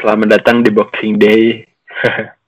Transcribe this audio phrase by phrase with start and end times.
[0.00, 1.44] selamat datang di Boxing Day.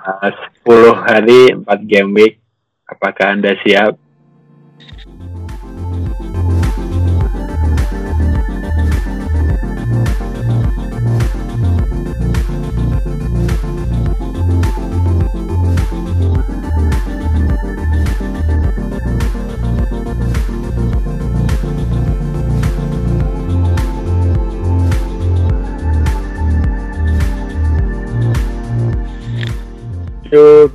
[0.00, 0.32] Uh,
[0.64, 2.40] 10 hari 4 game week.
[2.88, 4.00] Apakah Anda siap?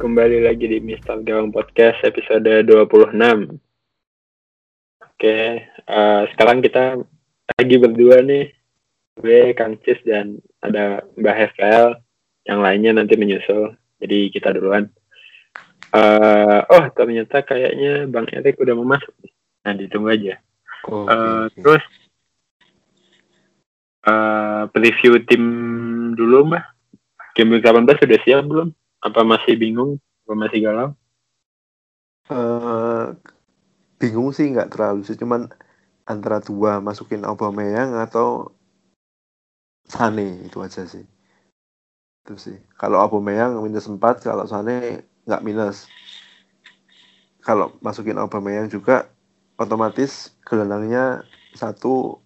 [0.06, 3.58] Kembali lagi di Mister Gawang Podcast episode 26.
[5.02, 7.02] Oke, eh, sekarang kita
[7.58, 8.54] lagi berdua nih.
[9.18, 11.98] Gue, Kang Cis, dan ada Mbak Hefel.
[12.46, 13.74] Yang lainnya nanti menyusul.
[13.98, 14.94] Jadi kita duluan.
[15.90, 19.10] Eh, oh, ternyata kayaknya Bang Erik udah mau masuk.
[19.66, 20.38] Nah, ditunggu aja.
[20.86, 21.60] Oh, Eh, oke, oke.
[21.66, 21.86] Terus,
[24.06, 25.44] eh, preview tim
[26.14, 26.64] dulu, Mbak.
[27.34, 28.70] Game week 18 sudah siap belum?
[29.06, 30.02] Apa masih bingung?
[30.26, 30.90] Apa masih galau?
[32.26, 33.06] Eh,
[34.02, 35.14] bingung sih nggak terlalu sih.
[35.14, 35.46] Cuman
[36.10, 38.50] antara dua masukin Aubameyang atau
[39.86, 41.06] Sane itu aja sih.
[42.26, 42.58] Itu sih.
[42.82, 45.86] Kalau Aubameyang minus 4 kalau Sane nggak minus.
[47.46, 49.06] Kalau masukin Aubameyang juga
[49.62, 51.22] otomatis gelandangnya
[51.54, 52.18] satu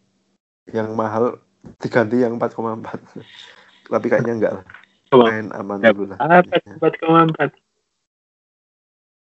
[0.71, 1.43] yang mahal
[1.83, 3.03] diganti yang 4,4
[3.91, 4.65] tapi kayaknya enggak lah
[5.17, 7.49] main aman ya, dulu lah Apa 4,4?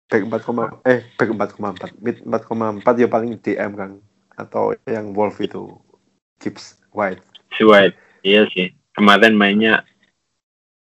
[0.05, 3.91] back 4, eh back 4,4 mid 4,4 ya paling DM kan
[4.39, 5.75] atau yang Wolf itu
[6.39, 7.23] Gibbs White
[7.55, 7.95] Si White.
[8.27, 8.75] Iya sih.
[8.99, 9.87] Kemarin mainnya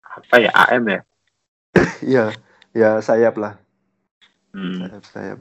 [0.02, 0.50] apa ya?
[0.54, 1.00] AM ya?
[2.06, 2.26] iya
[2.74, 3.58] ya sayap lah
[4.54, 4.86] Hmm.
[4.86, 5.38] sayap sayap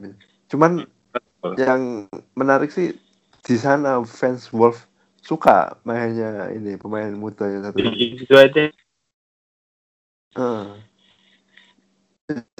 [0.49, 1.53] cuman betul.
[1.61, 2.97] yang menarik sih
[3.45, 4.89] di sana fans Wolf
[5.21, 8.73] suka mainnya ini pemain muda yang satu itu aja.
[10.33, 10.67] Eh.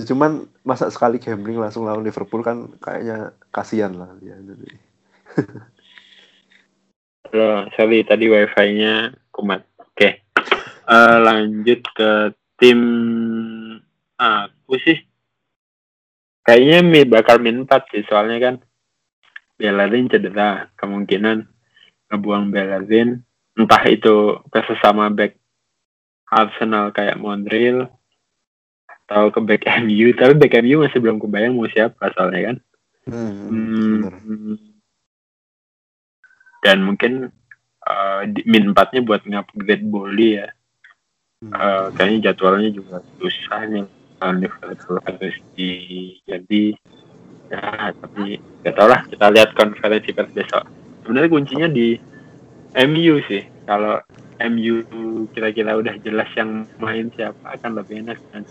[0.05, 4.37] cuman masa sekali gambling langsung lawan Liverpool kan kayaknya kasihan lah dia
[7.33, 9.65] Loh, sorry tadi wifi-nya kumat.
[9.81, 10.21] Oke.
[10.83, 12.79] Eh, lanjut ke tim
[14.19, 14.99] aku sih.
[16.43, 18.55] Kayaknya mi bakal min 4 sih soalnya kan
[19.55, 21.47] Bellerin cedera kemungkinan
[22.11, 23.23] ngebuang Bellerin
[23.55, 25.39] entah itu ke sesama back
[26.33, 27.93] Arsenal kayak Montreal
[29.05, 32.57] atau ke back MU tapi back MU masih belum kebayang mau siapa soalnya kan.
[33.03, 34.55] Hmm, Hmm,
[36.63, 37.27] dan mungkin
[38.31, 40.47] di- min 4 nya buat ngupgrade Boli ya.
[41.43, 41.51] Hmm.
[41.51, 43.83] Eh, kayaknya jadwalnya juga susah nih
[44.23, 45.71] Liverpool harus di
[46.23, 46.71] jadi
[47.51, 50.63] ya tapi gak tau lah kita lihat konferensi pers besok.
[51.03, 51.99] Sebenarnya kuncinya di
[52.79, 53.43] MU sih.
[53.67, 53.99] Kalau
[54.43, 54.83] MU
[55.31, 58.43] kira-kira udah jelas yang main siapa akan lebih enak kan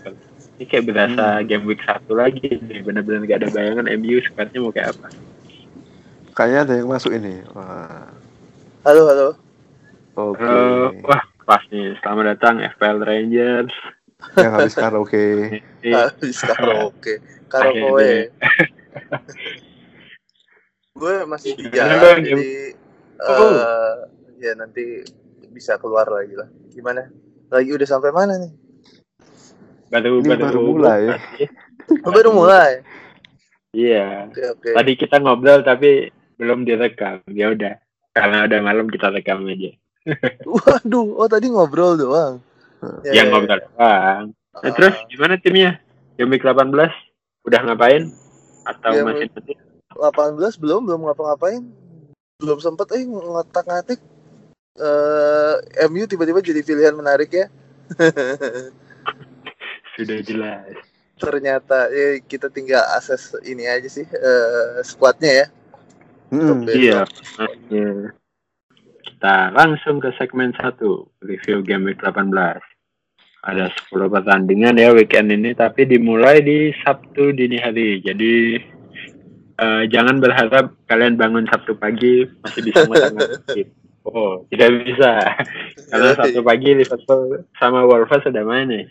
[0.57, 1.45] ini kayak berasa Hmm.
[1.45, 5.07] game week satu lagi nih bener-bener gak ada bayangan MU squadnya mau kayak apa
[6.33, 8.09] kayaknya ada yang masuk ini wah
[8.83, 9.27] Halo, halo.
[10.13, 13.73] oke Eh, wah pas nih selamat datang FPL Rangers
[14.35, 15.25] yang habis karaoke
[15.83, 17.19] Ini Habis karaoke.
[17.45, 18.31] Karaoke.
[20.93, 22.19] Gue masih di Gimana, jalan, Bang?
[22.23, 22.49] jadi
[23.19, 23.51] Oh.
[23.51, 23.95] eh
[24.39, 25.03] ya nanti
[25.53, 26.49] bisa keluar lagi lah.
[26.73, 27.07] Gimana?
[27.53, 28.51] Lagi udah sampai mana nih?
[29.93, 31.01] baru Ini baru mulai.
[31.83, 32.79] Oh, baru mulai.
[33.75, 34.31] Iya.
[34.31, 34.69] Oke, oke.
[34.71, 36.07] Tadi kita ngobrol tapi
[36.39, 37.19] belum direkam.
[37.35, 37.75] Ya udah.
[38.15, 39.75] Karena udah malam kita rekam aja.
[40.47, 42.39] Waduh, oh tadi ngobrol doang.
[43.03, 44.23] Ya, Yang ya, ngobrol doang.
[44.31, 44.61] ya.
[44.63, 45.83] Nah, terus gimana timnya?
[46.15, 46.71] Week 18
[47.43, 48.07] udah ngapain?
[48.63, 49.53] Atau Game masih nanti?
[49.91, 51.67] 18 belum belum ngapa-ngapain.
[52.39, 53.99] Belum sempet eh ngotak-ngatik.
[54.73, 57.45] Eh MU tiba-tiba jadi pilihan menarik ya.
[59.93, 60.73] Sudah jelas.
[61.21, 65.47] Ternyata ya, kita tinggal akses ini aja sih eh squadnya ya.
[66.33, 66.65] Hmm.
[66.65, 67.05] Iya.
[67.69, 68.17] Iya.
[69.05, 70.81] Kita langsung ke segmen 1.
[71.21, 72.33] Review game week 18.
[73.45, 75.53] Ada 10 pertandingan ya weekend ini.
[75.53, 78.01] Tapi dimulai di Sabtu dini hari.
[78.01, 78.57] Jadi
[79.61, 83.82] eh, jangan berharap kalian bangun Sabtu pagi masih bisa ngotak-ngatik.
[84.03, 85.11] Oh, tidak bisa.
[85.91, 88.85] Karena Sabtu pagi Liverpool sama Wolves sudah main nih.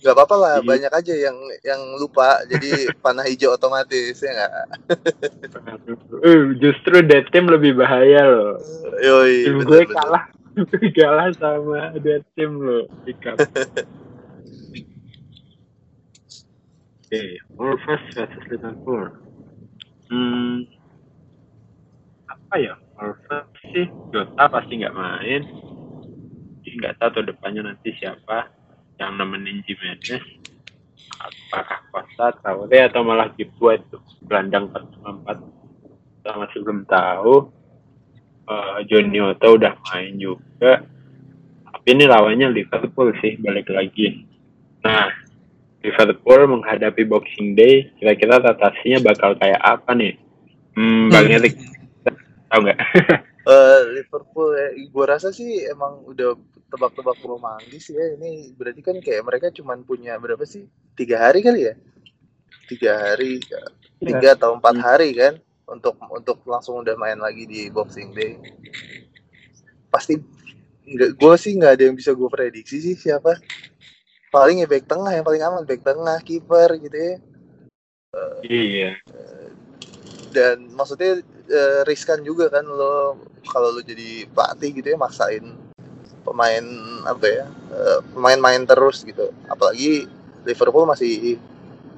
[0.00, 0.68] Gak apa-apa lah, Iya.
[0.70, 4.52] banyak aja yang yang lupa, jadi panah hijau otomatis ya nggak?
[6.20, 8.56] Eh, justru that team lebih bahaya loh.
[9.00, 9.96] Yoi, Tim bener, gue bener.
[9.96, 10.24] kalah
[10.92, 12.84] kalah sama that team loh.
[17.00, 17.20] Oke,
[17.56, 17.84] Wolves
[18.14, 19.10] versus Liverpool.
[20.08, 20.62] Hmm,
[22.28, 22.74] apa ya?
[23.00, 25.42] Wolves sih Jota pasti nggak main.
[26.70, 28.52] nggak tahu tuh depannya nanti siapa
[29.00, 30.22] yang nemenin Jimenez.
[31.18, 37.34] Apakah Costa Traore atau malah White tuh gelandang 454 kita masih belum tahu.
[38.50, 40.84] Eh, Johnny Otto udah main juga.
[41.70, 44.28] Tapi ini lawannya Liverpool sih balik lagi.
[44.84, 45.08] Nah
[45.80, 50.14] Liverpool menghadapi Boxing Day kira-kira rotasinya bakal kayak apa nih?
[50.76, 51.56] Hmm, Bang Erik
[52.50, 52.80] tahu nggak
[53.40, 56.36] Eh, Liverpool ya, gue rasa sih emang udah
[56.68, 58.12] tebak-tebak romantis ya.
[58.20, 60.68] Ini berarti kan kayak mereka cuman punya berapa sih?
[60.92, 61.74] Tiga hari kali ya?
[62.68, 63.40] Tiga hari,
[63.96, 65.40] tiga atau empat hari kan?
[65.64, 68.36] Untuk untuk langsung udah main lagi di Boxing Day.
[69.88, 70.20] Pasti
[70.84, 73.40] nggak, gue sih nggak ada yang bisa gue prediksi sih siapa.
[74.28, 77.14] Paling ya back tengah yang paling aman, back tengah, kiper gitu ya.
[78.44, 78.90] iya
[80.30, 81.20] dan maksudnya
[81.50, 85.42] eh, riskan juga kan lo kalau lo jadi pelatih gitu ya maksain
[86.22, 86.64] pemain
[87.04, 87.44] apa ya
[87.74, 89.34] eh, pemain-main terus gitu.
[89.46, 90.06] Apalagi
[90.46, 91.36] Liverpool masih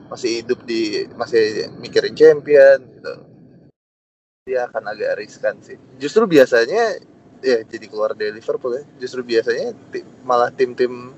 [0.08, 3.14] masih hidup di masih mikirin champion gitu.
[4.42, 5.78] Dia akan agak riskan sih.
[6.00, 6.98] Justru biasanya
[7.42, 11.12] ya jadi keluar dari Liverpool ya justru biasanya ti- malah tim-tim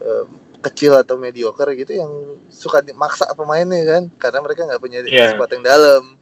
[0.00, 0.26] eh,
[0.58, 2.10] kecil atau mediocre gitu yang
[2.50, 5.38] suka di- maksa pemainnya kan karena mereka nggak punya Iya.
[5.38, 6.17] squad yang dalam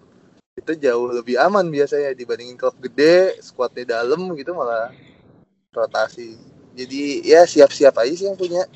[0.67, 4.91] itu jauh lebih aman biasanya dibandingin klub gede squadnya dalam gitu malah
[5.71, 6.35] rotasi.
[6.75, 8.67] Jadi ya siap-siap aja sih yang punya.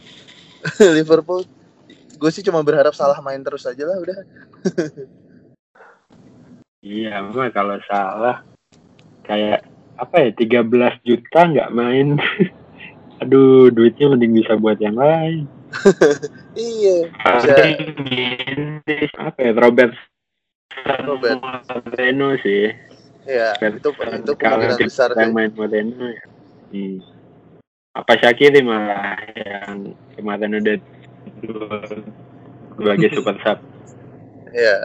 [0.97, 1.43] Liverpool
[2.21, 4.19] gue sih cuma berharap salah main terus aja lah udah.
[6.81, 8.41] Iya mah kalau salah
[9.29, 9.69] kayak
[10.01, 10.65] apa ya 13
[11.05, 12.17] juta nggak main.
[13.21, 15.45] Aduh duitnya mending bisa buat yang lain.
[16.57, 17.53] Iya bisa.
[19.21, 19.93] apa ya Robert
[21.07, 21.39] Robert.
[21.41, 22.71] Moreno sih
[23.29, 26.25] ya itu itu kemungkinan besar yang main Moreno ya
[26.73, 26.99] hmm.
[27.95, 30.77] apa Shakiri malah yang kemarin udah
[32.79, 33.59] sebagai super sub
[34.51, 34.77] ya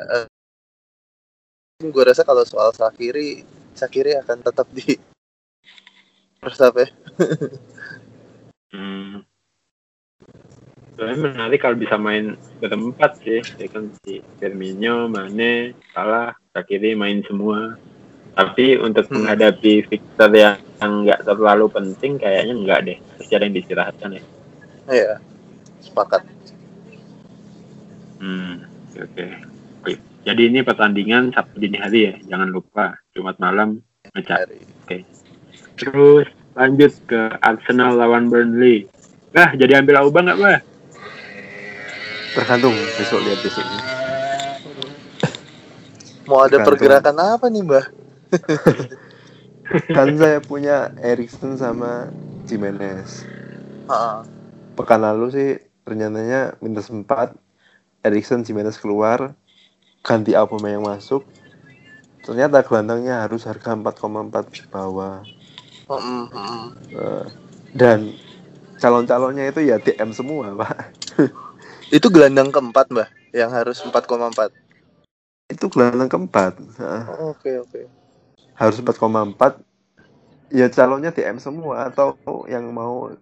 [1.80, 3.46] gue rasa kalau soal Sakiri
[3.76, 4.96] Sakiri akan tetap di
[6.44, 6.88] first ya
[8.76, 9.24] Hmm.
[10.96, 17.20] Soalnya menarik kalau bisa main berempat sih, ya kan si Firmino, Mane, Salah, Shaqiri main
[17.28, 17.76] semua.
[18.36, 19.24] Tapi untuk Hmm.
[19.24, 22.98] menghadapi fixture yang nggak terlalu penting, kayaknya nggak deh.
[23.20, 24.24] Pasti ada yang diistirahatkan ya.
[24.92, 25.14] ya
[25.84, 26.24] sepakat
[28.20, 28.64] Hmm,
[28.96, 29.26] oke.
[29.84, 29.94] Oke.
[30.24, 33.84] Jadi ini pertandingan Sabtu dini hari ya, jangan lupa Jumat malam
[34.16, 34.48] ngecat.
[34.48, 34.64] dari
[35.76, 38.88] Terus lanjut ke Arsenal lawan Burnley.
[39.36, 40.60] Nah, jadi ambil Auba nggak, Bah?
[42.36, 43.80] Tergantung besok lihat besoknya
[46.28, 46.66] mau ada Tergantung.
[46.68, 47.86] pergerakan apa nih mbah
[49.96, 52.12] kan saya punya Erikson sama
[52.46, 53.24] Jimenez
[53.88, 54.18] Heeh.
[54.76, 55.50] pekan lalu sih
[55.88, 57.08] rencananya minus 4
[58.04, 59.34] Erikson Jimenez keluar
[60.04, 61.24] ganti Aubameyang yang masuk
[62.26, 65.24] ternyata gelandangnya harus harga 4,4 bawah
[65.86, 66.66] Mm, mm.
[66.98, 67.26] Eh,
[67.78, 68.10] dan
[68.82, 70.90] calon-calonnya itu ya DM semua pak
[71.94, 74.50] itu gelandang keempat mbah yang harus 4,4
[75.46, 76.58] itu gelandang keempat.
[76.58, 77.04] Heeh.
[77.30, 77.82] oke oke.
[78.58, 79.62] Harus 4,4
[80.50, 82.18] ya calonnya DM semua atau
[82.50, 83.14] yang mau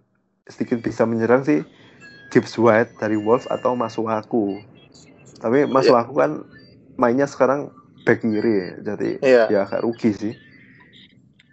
[0.48, 1.60] sedikit bisa menyerang sih
[2.32, 4.60] Gibbs White dari Wolves atau Masuaku.
[5.40, 6.40] Tapi Masuaku kan
[6.96, 7.68] mainnya sekarang
[8.08, 9.44] back kiri jadi Iya.
[9.52, 10.34] ya agak rugi sih.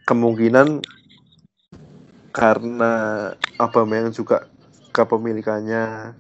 [0.07, 0.83] Kemungkinan
[2.31, 2.91] karena
[3.59, 4.47] Aubameyang juga
[4.95, 6.15] kepemilikannya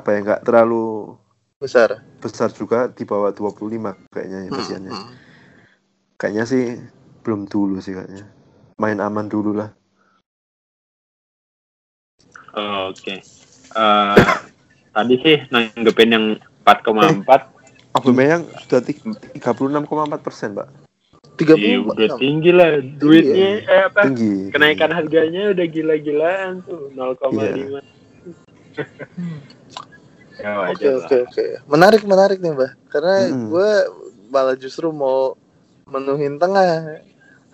[0.00, 1.16] apa ya nggak terlalu
[1.60, 2.00] besar.
[2.22, 5.10] besar juga di bawah 25 kayaknya ya Hmm, kasihannya mm.
[6.16, 6.64] kayaknya sih
[7.26, 8.26] belum dulu sih kayaknya.
[8.78, 9.70] Main aman dulu lah.
[12.52, 13.22] Oh, Oke.
[13.72, 14.26] Eh,
[14.92, 16.26] tadi sih nanggepin yang
[16.62, 17.48] 4,4
[17.92, 19.04] Aubameyang sudah ti-
[19.36, 20.68] 36,4 persen pak.
[21.36, 27.40] 34 Iya, udah tinggi lah duitnya eh apa tinggi kenaikan harganya udah gila-gilaan tuh 0,5
[27.40, 27.80] Iya.
[30.42, 31.44] ya Oke oke oke.
[31.64, 32.72] Menarik menarik nih mbak.
[32.90, 33.48] Karena Mm-mm.
[33.48, 33.70] gue
[34.28, 35.38] malah justru mau
[35.86, 36.98] menuhin tengah.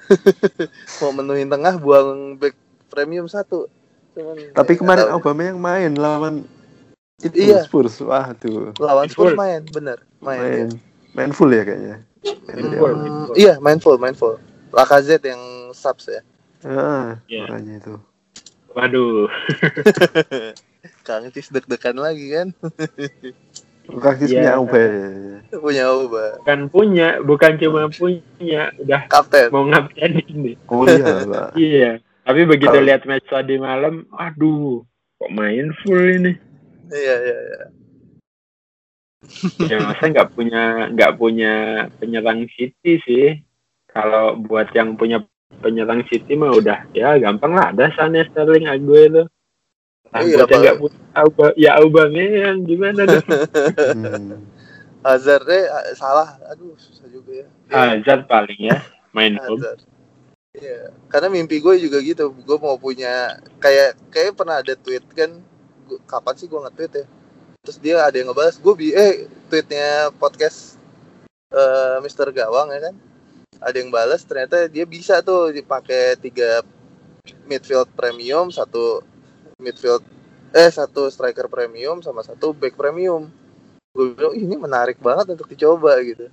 [1.04, 2.56] mau menuhin tengah buang back
[2.88, 3.68] premium satu.
[4.16, 5.14] Cuman, tapi ya, kemarin tahu.
[5.20, 6.34] Aubameyang main lawan
[7.18, 7.66] itu Iya.
[7.66, 9.30] Spurs wah tuh lawan Full.
[9.30, 10.38] Spurs main bener main.
[10.40, 10.68] main
[11.12, 12.94] main full ya kayaknya Main Main dari full.
[12.94, 14.38] Hmm, iya main full main full.
[14.70, 16.22] Lacazette yang subs ya.
[16.62, 17.94] Ah, makanya itu
[18.70, 19.26] waduh
[21.08, 22.48] Kang Cis deg-degan lagi kan.
[23.88, 24.36] kakis Iya.
[24.36, 26.24] punya Aubameyang Punya Oba.
[26.44, 29.48] bukan punya bukan cuma punya udah Kapten.
[29.48, 34.84] mau ngapain nih oh iya pak iya Tapi begitu lihat match tadi malam, aduh,
[35.16, 36.36] kok main full ini.
[36.92, 37.62] Iya iya iya.
[39.64, 41.52] Ya masa nggak punya nggak punya
[41.96, 43.40] penyerang City sih.
[43.88, 45.24] Kalau buat yang punya
[45.64, 49.24] penyerang City mah udah ya gampang lah ada Sané Sterling Aguero.
[50.08, 53.26] Nah, Iya, buat yang nggak punya Auba, ya Aubameyang gimana dong?
[53.98, 54.40] Hmm.
[55.04, 56.36] Hazardnya eh, salah.
[56.50, 57.46] Aduh susah juga ya.
[57.70, 58.82] Hazard paling ya
[59.14, 59.36] main.
[59.38, 59.84] Hazard.
[60.58, 62.34] Iya, karena mimpi gue juga gitu.
[62.34, 65.38] Gue mau punya kayak kayak pernah ada tweet kan.
[65.86, 67.06] Gua- kapan sih gue nge-tweet ya?
[67.62, 68.58] Terus dia ada yang ngebahas.
[68.58, 70.80] Gue bi eh tweetnya podcast
[71.52, 72.32] eh Mr.
[72.34, 72.94] Gawang ya kan.
[73.58, 76.62] Ada yang balas ternyata dia bisa tuh dipakai tiga
[77.46, 79.02] midfield premium, satu
[79.58, 80.06] midfield
[80.54, 83.26] eh satu striker premium sama satu back premium.
[83.90, 86.30] Gue bilang "Ih, ini menarik banget untuk dicoba gitu.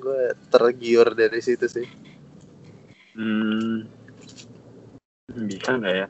[0.00, 1.86] Gue tergiur dari situ sih.
[3.12, 3.84] Hmm.
[5.28, 6.06] Bisa nggak ya?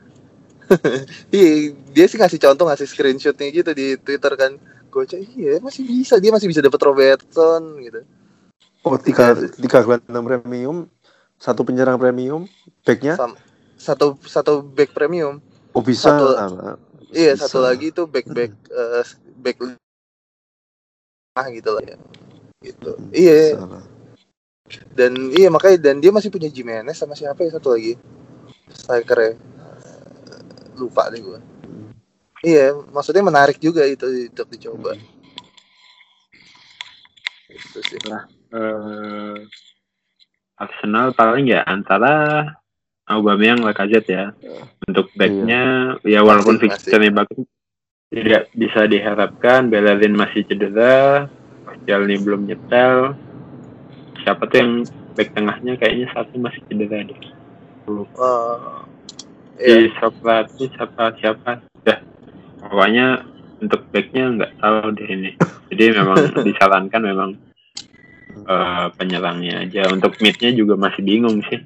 [1.35, 4.55] Iya, dia sih ngasih contoh ngasih screenshotnya gitu di Twitter kan.
[4.87, 8.01] Gue cek, iya masih bisa, dia masih bisa dapat Robertson gitu.
[8.87, 10.77] Oh tiga tiga gelandang premium,
[11.35, 12.47] satu penyerang premium,
[12.87, 13.39] backnya Sam-
[13.75, 15.43] satu satu back premium.
[15.77, 16.09] Oh bisa.
[16.09, 16.75] Satu- Ah,
[17.07, 17.47] Iya, Bisa.
[17.47, 19.05] satu lagi itu back back eh,
[19.39, 19.57] back
[21.37, 21.95] ah gitu lah ya.
[22.65, 22.91] Gitu.
[23.13, 23.83] Iya, bisa lah.
[24.97, 27.95] dan iya makanya dan dia masih punya Jimenez sama siapa ya satu lagi
[28.67, 29.31] striker ya.
[30.75, 31.39] Lupa deh gue.
[32.45, 34.93] Iya, maksudnya menarik juga itu untuk dicoba.
[37.49, 37.97] Itu sih.
[38.51, 39.37] Eh,
[40.57, 42.43] Arsenal paling ya antara
[43.07, 44.25] Aubameyang Lacazette ya.
[44.83, 47.47] Untuk backnya ya walaupun fixture-nya bagus
[48.07, 51.27] tidak bisa diharapkan Bellerin masih cedera,
[51.87, 53.15] ini belum nyetel.
[54.23, 54.71] Siapa tuh yang
[55.15, 57.19] back tengahnya kayaknya satu masih cedera deh.
[59.59, 59.87] Eh, iya.
[59.87, 61.51] Di siapa siapa
[61.83, 61.99] dah
[62.67, 63.23] pokoknya
[63.63, 65.31] untuk backnya nggak tahu deh ini.
[65.71, 67.29] Jadi memang disarankan memang
[68.35, 69.91] eh, penyerangnya aja.
[69.91, 71.59] Untuk midnya juga masih bingung sih.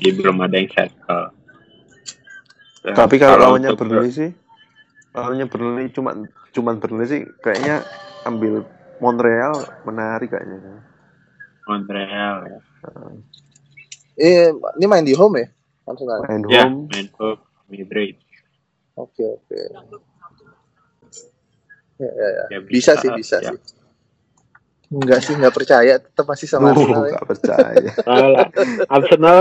[0.00, 1.24] Jadi belum ada yang settle.
[2.80, 4.30] Ya, Tapi kalau lawannya untuk- Burnley sih,
[5.12, 6.16] lawannya Burnley cuma
[6.50, 7.84] cuman Burnley sih kayaknya
[8.24, 8.64] ambil
[8.96, 9.54] Montreal
[9.84, 10.80] menarik kayaknya.
[11.64, 12.58] Montreal ya.
[14.16, 15.48] Eh, ini main di home ya?
[15.84, 16.24] Arsenal.
[16.24, 18.16] Main Ya, home, main home, Madrid.
[18.96, 19.60] Oke, oke.
[22.00, 22.44] Ya, ya, ya.
[22.48, 23.52] Ya, Bisa sih, bisa ya.
[23.52, 23.58] sih.
[24.90, 26.00] Enggak sih, enggak percaya.
[26.00, 27.12] Tetap masih sama uh, Arsenal ya.
[27.14, 27.90] gak percaya.
[28.00, 28.48] Salah.
[28.88, 29.40] Arsenal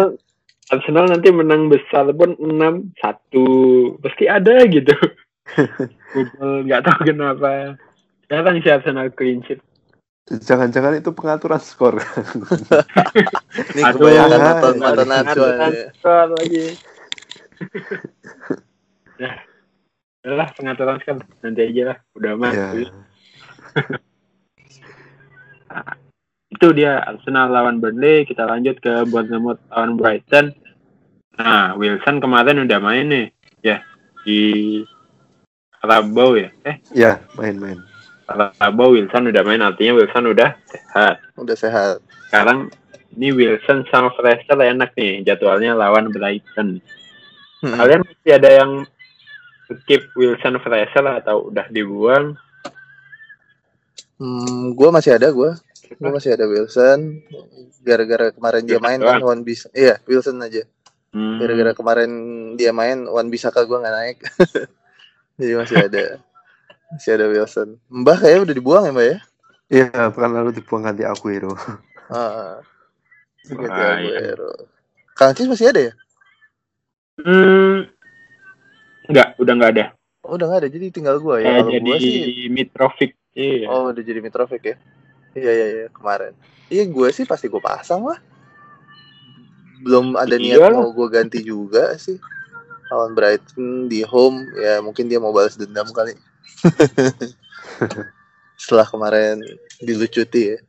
[0.69, 2.93] Arsenal nanti menang besar pun 6-1
[4.05, 4.93] pasti ada gitu.
[6.13, 7.73] Google nggak tahu kenapa.
[8.29, 9.57] Sekarang si Arsenal clean sheet.
[10.29, 11.97] Jangan-jangan itu pengaturan skor.
[13.73, 16.65] Ini Aduh, kebanyakan nonton ini nonton skor lagi.
[19.25, 19.31] ya.
[20.21, 21.97] Udah lah pengaturan skor nanti aja lah.
[22.13, 22.53] Udah mah.
[22.53, 22.69] ya.
[26.59, 28.27] Itu dia Arsenal lawan Burnley.
[28.27, 30.51] Kita lanjut ke Bournemouth lawan Brighton.
[31.39, 33.27] Nah, Wilson kemarin udah main nih.
[33.63, 33.79] Ya,
[34.27, 34.83] di
[35.79, 36.51] Rabu ya.
[36.67, 37.79] Eh, Ya, main-main.
[38.27, 39.63] Rabu Wilson udah main.
[39.63, 41.15] Artinya Wilson udah sehat.
[41.39, 42.03] Udah sehat.
[42.27, 42.67] Sekarang
[43.15, 46.83] ini Wilson sama Fraser enak nih jadwalnya lawan Brighton.
[47.63, 47.75] Hmm.
[47.79, 48.71] Kalian masih ada yang
[49.79, 52.35] skip Wilson Fraser atau udah dibuang?
[54.19, 55.55] Hmm, gue masih ada gue.
[55.97, 57.25] Gue masih ada Wilson.
[57.81, 59.23] Gara-gara kemarin dia main kan.
[59.25, 59.71] Wan bisa.
[59.73, 60.61] Iya, Wilson aja.
[61.09, 62.11] Hmm, Gara-gara kemarin
[62.53, 64.17] dia main Wan Bisaka gue nggak naik.
[65.41, 66.21] Jadi masih ada.
[66.93, 67.81] Masih ada Wilson.
[67.89, 69.17] Mbah kayaknya udah dibuang ya Mbak ya?
[69.69, 71.53] Iya, pekan lalu dibuang ganti Aguero.
[72.09, 72.57] Ah.
[73.45, 74.01] Ganti Bahaya.
[74.01, 74.51] Aguero.
[75.13, 75.93] Kang Cis masih ada ya?
[77.21, 77.85] Hmm,
[79.05, 79.85] enggak, udah nggak ada.
[80.25, 80.69] Oh, udah nggak ada.
[80.73, 81.61] Jadi tinggal gue ya.
[81.61, 83.13] Eh, jadi gue sih Mitrovic.
[83.37, 83.69] Iya.
[83.69, 84.75] Oh udah jadi Mitrovic ya?
[85.33, 86.33] Iya iya iya kemarin.
[86.69, 88.19] Iya gue sih pasti gue pasang lah.
[89.81, 90.81] Belum ada niat Iya lah.
[90.81, 92.17] mau gue ganti juga sih.
[92.89, 96.17] Lawan Brighton di home ya mungkin dia mau balas dendam kali.
[98.59, 99.39] Setelah kemarin
[99.79, 100.59] dilucuti ya.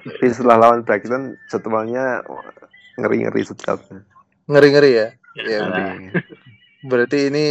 [0.00, 2.24] Tapi setelah lawan Brighton, jadwalnya
[2.96, 4.00] ngeri-ngeri sedapnya.
[4.48, 5.08] Ngeri ngeri ya.
[5.36, 5.58] Iya.
[5.60, 5.84] Ngeri.
[6.88, 7.46] Berarti ini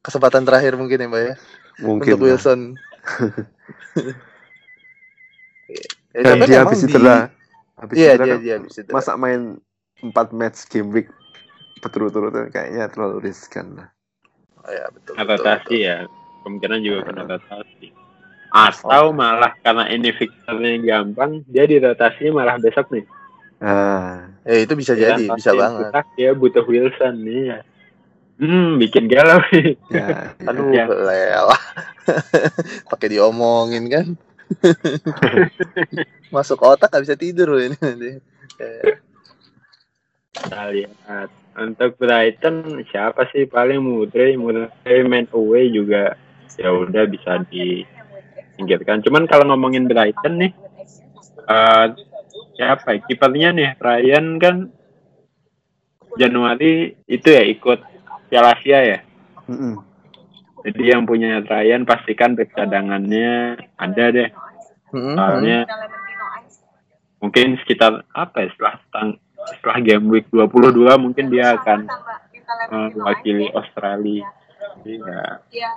[0.00, 1.34] kesempatan terakhir mungkin ya mbak ya
[1.84, 2.16] Mungkin.
[2.16, 2.24] untuk.
[2.26, 2.60] Wilson.
[5.72, 7.16] ya, Dan tapi dia habis di- cedera.
[7.80, 8.94] Habis Iya cedera dia kan dia habis cedera.
[8.94, 9.40] masa main
[10.02, 11.08] 4 match game week
[11.82, 13.88] berturut-turut kayaknya terlalu riskan lah.
[14.62, 15.88] Oh, ya, betul, betul, rotasi betul.
[15.88, 15.96] ya.
[16.46, 17.86] Kemungkinan juga kena rotasi.
[18.52, 23.04] Atau malah karena ini fixernya gampang, dia dirotasinya malah besok nih.
[23.62, 25.94] Ah, Eh itu bisa Ya, jadi, bisa banget.
[26.18, 27.58] Dia butuh Wilson nih ya.
[28.42, 29.38] Hmm, bikin galau
[29.86, 30.84] ya, Aduh, Ya.
[30.90, 31.62] lelah.
[32.90, 34.06] Pakai diomongin kan.
[36.34, 38.10] Masuk otak gak bisa tidur loh ini nanti.
[40.32, 41.28] Kita lihat.
[41.52, 44.72] Untuk Brighton siapa sih paling Mudre, Mudre
[45.04, 46.16] main away juga
[46.56, 49.04] ya udah bisa disingkirkan.
[49.04, 50.52] Cuman kalau ngomongin Brighton nih,
[51.52, 51.86] eh
[52.56, 53.04] siapa ya?
[53.04, 54.56] kipernya nih Ryan kan
[56.16, 57.80] Januari itu ya ikut
[58.32, 58.98] Piala Asia ya.
[59.48, 59.76] mm-mm.
[60.62, 64.30] Jadi yang punya Ryan pastikan cadangannya ada deh.
[64.92, 65.16] Mm-mm.
[65.16, 65.58] Soalnya
[67.22, 69.20] mungkin sekitar apa ya setelah tang-
[69.58, 71.86] setelah game week 22 mungkin dia akan
[72.70, 74.28] eh, mewakili Australia.
[74.82, 75.70] Jadi ya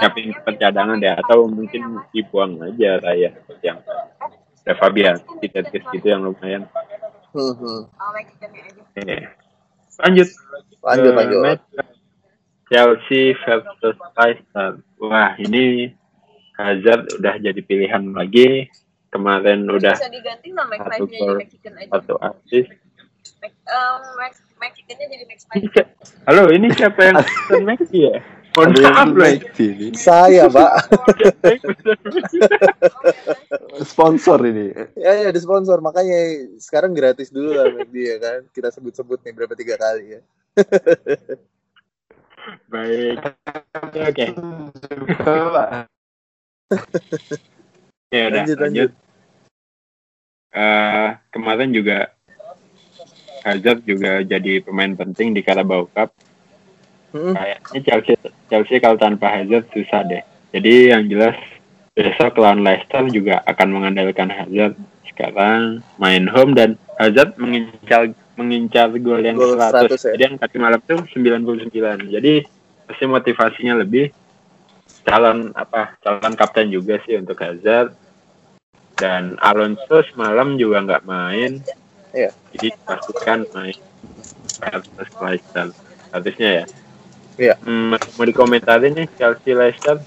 [0.00, 3.78] siapin percadangan deh atau mungkin dibuang aja Ryan yang
[4.64, 6.64] ada Fabian kita gitu yang lumayan.
[8.96, 9.16] Oke.
[10.00, 10.28] Lanjut.
[10.80, 11.40] Lanjut, lanjut.
[11.44, 11.64] match
[12.72, 14.80] Chelsea versus Leicester.
[14.96, 15.92] Wah, ini
[16.54, 18.70] Hazard udah jadi pilihan lagi.
[19.10, 21.90] Kemarin udah bisa diganti nama satu McFly-nya jadi gol, Mexican aja.
[21.94, 22.70] satu assist.
[23.38, 25.58] Mac- um, Mac- Mexican-nya jadi Ini McFly.
[25.70, 28.16] si- Halo, ini siapa yang pesan Maxi ya?
[28.54, 29.30] Mohon maaf loh.
[29.58, 29.86] sini.
[29.98, 30.70] Saya, Pak.
[33.82, 34.70] Sponsor ini.
[34.94, 35.82] ya, ya, ada sponsor.
[35.82, 36.18] Makanya
[36.62, 38.46] sekarang gratis dulu lah dia kan.
[38.54, 40.20] Kita sebut-sebut nih berapa tiga kali ya.
[42.70, 43.18] Baik.
[43.90, 44.26] Oke, oke.
[48.14, 48.90] Ya udah, Lanjut, lanjut.
[50.54, 52.14] Eh, kemarin juga
[53.42, 56.14] Hazard juga jadi pemain penting di Carabao Cup.
[57.10, 57.34] Mm-mm.
[57.34, 58.14] Kayaknya Chelsea
[58.46, 60.22] Chelsea kalau tanpa Hazard susah deh.
[60.54, 61.34] Jadi yang jelas
[61.94, 64.78] besok lawan Leicester juga akan mengandalkan Hazard.
[65.10, 69.90] Sekarang main home dan Hazard mengincar mengincar gol yang Gol 100.
[69.90, 70.12] 100 ya?
[70.14, 72.14] Jadi yang tadi malam tuh 99.
[72.14, 72.34] Jadi
[72.86, 74.10] pasti motivasinya lebih
[75.04, 77.92] calon apa calon kapten juga sih untuk Hazard.
[78.94, 81.60] Dan Alonso semalam juga nggak main.
[82.14, 82.30] Iya.
[82.54, 83.74] jadi pastikan main.
[84.62, 85.68] Versus Leicester.
[86.14, 86.64] Harusnya ya.
[87.34, 87.54] Iya.
[87.66, 89.98] Hmm, mau dikomentarin nih Chelsea Leicester?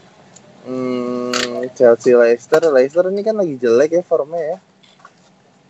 [0.63, 4.57] Hmm, Chelsea Leicester, Leicester ini kan lagi jelek ya formnya ya.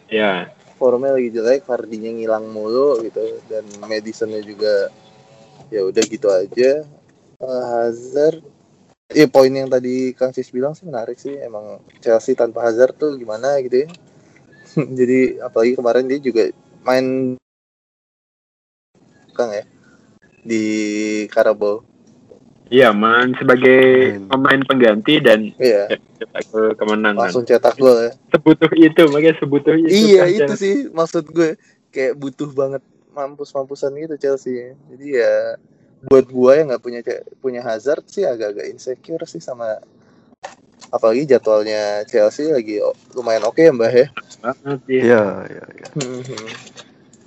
[0.07, 0.33] ya
[0.77, 3.41] Formnya lagi jelek, Vardy-nya ngilang mulu gitu.
[3.49, 4.93] Dan Madison-nya juga
[5.73, 6.85] ya udah gitu aja.
[7.41, 8.56] Eh, Hazard
[9.07, 13.15] Iya poin yang tadi Kang Cis bilang sih menarik sih emang Chelsea tanpa Hazard tuh
[13.15, 13.89] gimana gitu ya.
[14.99, 16.51] Jadi apalagi kemarin dia juga
[16.83, 17.39] main
[19.31, 19.63] Kang ya
[20.43, 20.63] di
[21.31, 21.87] Carabao.
[22.67, 23.79] iya main sebagai
[24.19, 24.27] Main.
[24.27, 25.87] pemain pengganti dan Iya,
[26.19, 28.11] cetak gol kemenangan langsung cetak gol ya.
[28.27, 30.59] sebutuh itu makanya sebutuh itu iya kan itu Chelsea.
[30.59, 31.55] sih maksud gue
[31.95, 32.83] kayak butuh banget
[33.15, 35.33] mampus-mampusan gitu Chelsea jadi ya
[36.05, 37.01] buat gue yang nggak punya
[37.41, 39.81] punya Hazard sih agak-agak insecure sih sama
[40.93, 42.77] apalagi jadwalnya Chelsea lagi
[43.17, 44.07] lumayan oke ya mbak ya
[44.41, 45.01] banget ya.
[45.01, 45.87] Iya, iya, iya.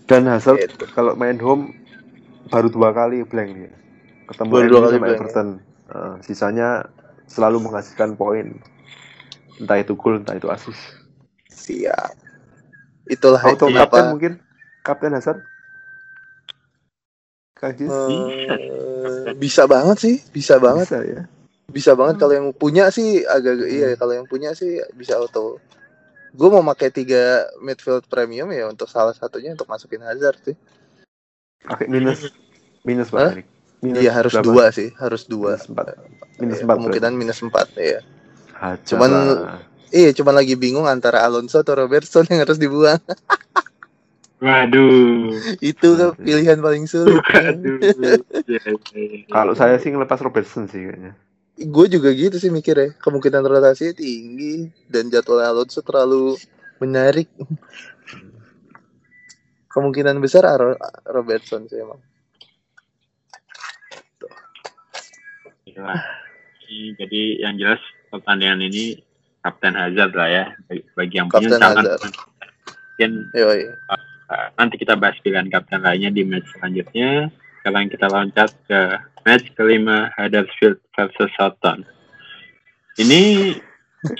[0.06, 0.87] Dan Hazard Gitu.
[0.94, 1.74] kalau main home
[2.50, 3.72] baru dua kali blank dia.
[4.30, 5.48] Ketemu Baru dua kali sama Everton.
[5.90, 6.68] Eh, sisanya
[7.26, 8.59] selalu menghasilkan poin.
[9.59, 10.80] Entah itu gol, entah itu assist.
[11.50, 12.16] siap
[13.04, 14.33] itulah Auto itu kapten mungkin?
[14.80, 15.44] Kapten Hazard?
[17.61, 17.92] Kang Jis?
[17.92, 21.23] Eh, bisa banget sih bisa banget Bisa ya.
[21.70, 25.61] bisa banget kalau yang punya sih agak iya kalau yang punya sih bisa auto
[26.33, 30.57] gue mau pakai tiga midfield premium ya untuk salah satunya untuk masukin Hazard sih
[31.61, 32.33] Pakai minus
[32.83, 33.12] minus?
[33.12, 33.44] Pak.
[33.81, 35.57] Minus Iya harus dua sih, harus dua.
[35.57, 35.87] Minus empat.
[36.40, 36.77] Minus Iya, empat.
[36.77, 38.01] kemungkinan minus empat ya.
[38.85, 39.16] Cuman-.
[39.90, 43.01] Iya, cuman lagi bingung antara Alonso atau Robertson yang harus dibuang.
[44.40, 47.20] waduh Itu kan pilihan paling sulit.
[47.20, 48.16] waduh Iya,
[48.48, 48.61] iya,
[48.96, 49.31] iya.
[49.31, 51.14] Kalau saya sih ngelepas Robertson sih kayaknya.
[51.61, 52.88] Gue juga gitu sih mikir ya.
[52.98, 56.35] Kemungkinan rotasinya tinggi dan jadwal Alonso terlalu
[56.81, 57.29] menarik.
[59.70, 62.00] Kemungkinan besar Aro- Robertson sih emang.
[65.70, 67.79] Ini jadi yang jelas
[68.11, 68.98] pertandingan ini
[69.40, 70.44] Kapten Hazard lah ya
[70.98, 72.00] bagi, yang punya Kapten Hazard.
[72.03, 73.61] mungkin Yoi.
[73.88, 73.99] uh,
[74.61, 77.33] nanti kita bahas pilihan kapten lainnya di match selanjutnya
[77.64, 78.81] sekarang kita loncat ke
[79.25, 81.88] match kelima Huddersfield versus Southampton
[83.01, 83.57] ini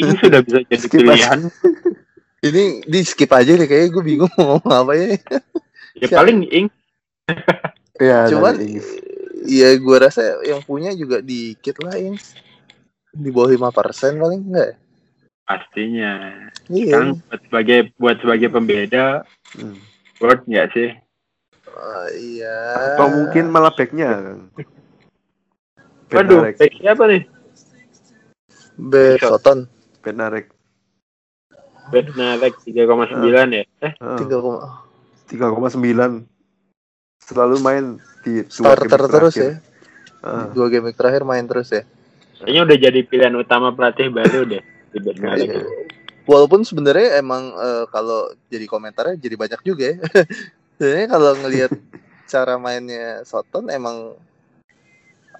[0.01, 1.37] ini sudah bisa jadi Skip aja.
[1.37, 1.41] pilihan
[2.41, 5.13] Ini di skip aja deh kayaknya gue bingung mau ngomong apa ya.
[6.01, 6.67] ya paling ing
[8.01, 8.57] Iya, Cuman.
[9.45, 12.17] Iya, gue rasa yang punya juga dikit lah yang
[13.13, 14.73] di bawah lima persen paling enggak.
[14.73, 14.77] ya?
[15.45, 16.13] pastinya.
[16.73, 16.97] Iya.
[16.97, 19.77] Kan buat sebagai buat sebagai pembeda Hmm.
[20.21, 20.89] Worth nggak sih?
[21.71, 22.57] Oh, iya.
[22.95, 24.39] Atau mungkin malah backnya kan.
[26.11, 26.57] Waduh, Bednarek.
[26.59, 27.23] back siapa nih?
[28.77, 29.71] Be Soton
[30.03, 30.51] Bednarek.
[31.91, 32.87] Bednarek 3,9
[33.55, 33.63] ya?
[33.83, 34.19] Eh, Heeh.
[34.19, 34.37] tiga
[35.49, 36.27] koma 3,9
[37.23, 37.85] selalu main
[38.27, 39.47] di dua starter game terus terakhir.
[39.47, 39.55] ya.
[40.27, 40.45] Heeh.
[40.53, 41.83] Dua game terakhir main terus ya.
[42.41, 45.49] kayaknya udah jadi pilihan utama pelatih baru deh di Bednarek.
[46.29, 49.97] Walaupun sebenarnya emang eh, kalau jadi komentarnya jadi banyak juga ya.
[50.81, 51.73] Sebenarnya kalau ngelihat
[52.31, 54.17] cara mainnya Soton emang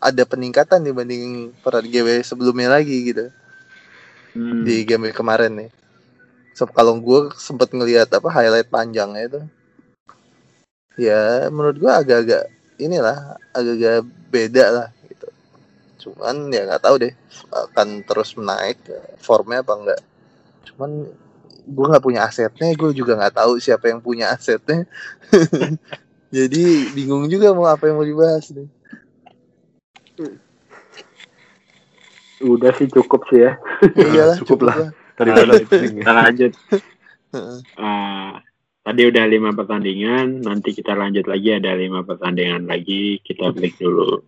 [0.01, 3.29] ada peningkatan dibanding per GW sebelumnya lagi gitu
[4.31, 4.63] Hmm.
[4.63, 5.71] di game kemarin nih.
[6.55, 9.41] So, kalau gue sempet ngelihat apa highlight panjangnya itu,
[10.95, 12.47] ya menurut gue agak-agak
[12.79, 15.29] inilah agak-agak beda lah gitu.
[16.07, 17.15] Cuman ya nggak tahu deh
[17.51, 18.79] akan terus menaik
[19.19, 20.01] formnya apa enggak.
[20.69, 20.91] Cuman
[21.71, 24.89] gue nggak punya asetnya, gue juga nggak tahu siapa yang punya asetnya.
[26.31, 28.69] Jadi bingung juga mau apa yang mau dibahas nih.
[32.41, 33.59] Udah sih cukup sih ya.
[33.99, 34.77] Iyalah, cukup lah.
[34.89, 34.91] lah.
[35.19, 36.05] Daripada pusing ya.
[36.07, 36.53] Kita lanjut.
[37.31, 37.59] Heeh.
[37.77, 38.33] Eh,
[38.81, 43.21] tadi udah lima pertandingan, nanti kita lanjut lagi ada lima pertandingan lagi.
[43.21, 44.23] Kita break dulu.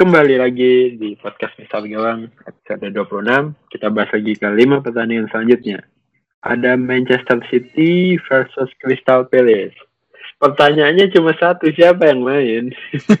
[0.00, 3.52] Kembali lagi di podcast Misal Gawang episode 26.
[3.68, 5.84] Kita bahas lagi ke lima pertandingan selanjutnya.
[6.40, 9.76] Ada Manchester City versus Crystal Palace.
[10.40, 12.72] Pertanyaannya cuma satu, siapa yang main?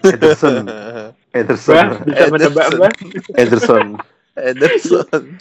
[0.08, 0.64] Ederson.
[1.36, 1.76] Ederson.
[1.76, 2.80] Bah, bisa menebak, Ederson.
[2.80, 2.92] Bah?
[3.36, 3.88] Ederson.
[4.40, 5.36] Ederson.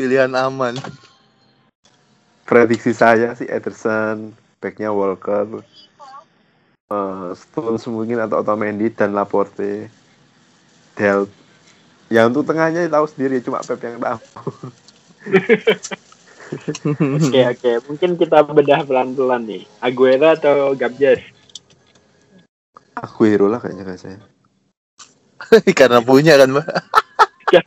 [0.00, 0.80] Pilihan aman.
[2.48, 5.60] Prediksi saya sih Ederson, backnya Walker,
[6.88, 10.00] eh Stones mungkin atau Otamendi dan Laporte.
[10.98, 11.28] Del.
[12.12, 14.20] Ya untuk tengahnya tahu sendiri cuma Pep yang tahu.
[16.92, 17.70] Oke, oke.
[17.88, 19.64] Mungkin kita bedah pelan-pelan nih.
[19.80, 21.24] Aguero atau Gabjes?
[22.92, 24.18] Aguero lah kayaknya kayak saya.
[25.78, 26.68] Karena punya kan, Mbak.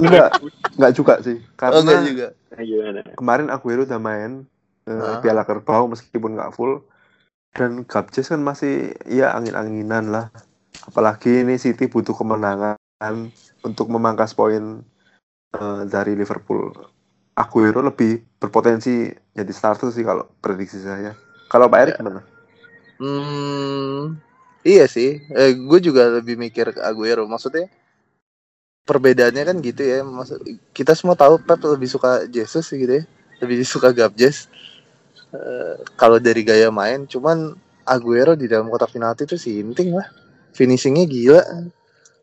[0.01, 0.29] Enggak,
[0.77, 1.37] enggak juga sih.
[1.41, 2.27] Oh, Karena enggak juga.
[2.53, 4.45] Nah, kemarin Aguero udah main
[4.85, 5.19] eh, Ah.
[5.19, 6.85] Piala Kerbau meskipun nggak full
[7.55, 10.25] dan Gabjes kan masih ya angin-anginan lah
[10.85, 12.75] apalagi ini City butuh kemenangan
[13.65, 14.81] untuk memangkas poin
[15.53, 16.71] eh, dari Liverpool
[17.35, 21.11] Aguero lebih berpotensi jadi starter sih kalau prediksi saya
[21.49, 22.21] kalau Pak Erik gimana?
[22.95, 24.17] Hmm,
[24.65, 25.21] iya sih.
[25.31, 27.27] Eh, gue juga lebih mikir ke Aguero.
[27.29, 27.69] Maksudnya
[28.85, 30.01] perbedaannya kan gitu ya.
[30.01, 30.41] Maksud
[30.73, 33.03] kita semua tahu Pep lebih suka Jesus sih gitu ya.
[33.43, 34.49] Lebih suka Gabjes.
[35.35, 37.53] Eh, kalau dari gaya main, cuman
[37.85, 40.07] Aguero di dalam kotak penalti itu sinting lah.
[40.55, 41.43] Finishingnya gila.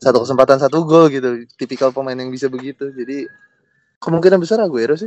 [0.03, 1.47] Satu kesempatan satu gol gitu.
[1.55, 2.91] Tipikal pemain yang bisa begitu.
[2.91, 3.31] Jadi
[4.03, 5.07] kemungkinan besar Aguero sih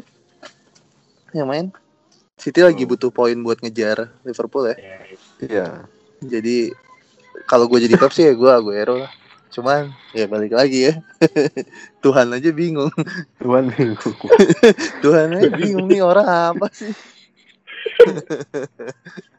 [1.36, 1.67] yang main.
[2.39, 2.95] City lagi Hmm.
[2.95, 4.75] butuh poin buat ngejar Liverpool ya.
[5.43, 5.67] Iya
[6.23, 6.71] Jadi
[7.43, 9.12] kalau gue jadi Pep sih ya gue Aguero lah.
[9.51, 10.95] Cuman ya balik lagi ya.
[12.03, 12.91] Tuhan aja bingung.
[13.43, 14.10] Tuhan minggu
[15.03, 16.95] Tuhan aja bingung nih orang apa sih.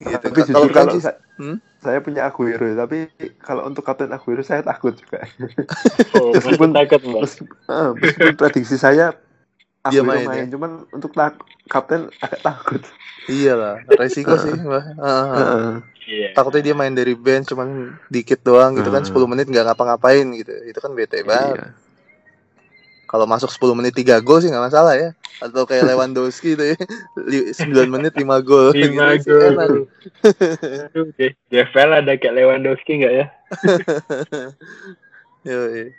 [0.00, 0.16] gitu.
[0.16, 1.56] tapi Kalau jujur kalau sa- Hmm?
[1.76, 3.08] saya punya Aguero tapi
[3.38, 5.24] kalau untuk kapten Aguero saya takut juga
[6.16, 7.20] Oh, Meskipun- takut, Mbak.
[7.22, 9.12] Meski- eh, meskipun prediksi saya
[9.82, 10.50] Dia Aguero main, main, ya?
[10.50, 12.82] cuman untuk tak- kapten agak takut
[13.26, 14.50] iya lah, resiko sih.
[14.50, 14.84] Mbak.
[14.96, 15.24] Ah, ah.
[15.30, 15.72] Heeh.
[16.02, 16.28] Iya.
[16.34, 17.68] Takutnya dia main dari bench cuman
[18.06, 19.12] dikit doang gitu kan Hmm.
[19.14, 20.50] 10 menit nggak ngapa-ngapain gitu.
[20.64, 21.56] Itu kan bete banget.
[21.56, 21.66] Iya.
[23.10, 25.10] Kalau masuk 10 menit 3 gol sih nggak masalah ya.
[25.42, 26.78] Atau kayak Lewandowski itu ya.
[27.18, 28.70] Li- 9 menit 5 gol.
[28.70, 29.66] Lima Gitu sih enak.
[29.66, 29.82] gol.
[30.94, 31.06] Aduh,
[31.50, 33.26] FPL ada kayak Lewandowski nggak ya?
[35.50, 35.90] Yoi.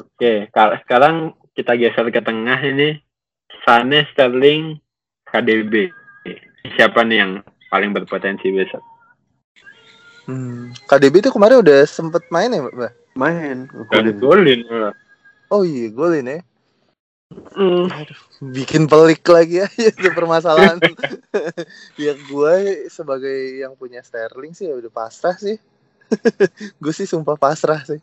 [0.00, 1.14] Oke, kalau sekarang
[1.52, 2.98] kita geser ke tengah ini.
[3.62, 4.80] Sane, Sterling,
[5.28, 5.92] KDB.
[6.76, 7.32] Siapa nih yang
[7.68, 8.80] paling berpotensi besar?
[10.24, 10.72] Hmm.
[10.88, 12.92] KDB itu kemarin udah sempet main ya, Mbak?
[13.14, 14.64] main Dan golin.
[15.52, 16.40] Oh iya, golin ya.
[17.54, 17.86] Hmm.
[18.42, 20.78] Bikin pelik lagi aja itu permasalahan.
[22.04, 22.54] ya gue
[22.90, 25.56] sebagai yang punya Sterling sih ya udah pasrah sih.
[26.82, 28.00] gue sih sumpah pasrah sih.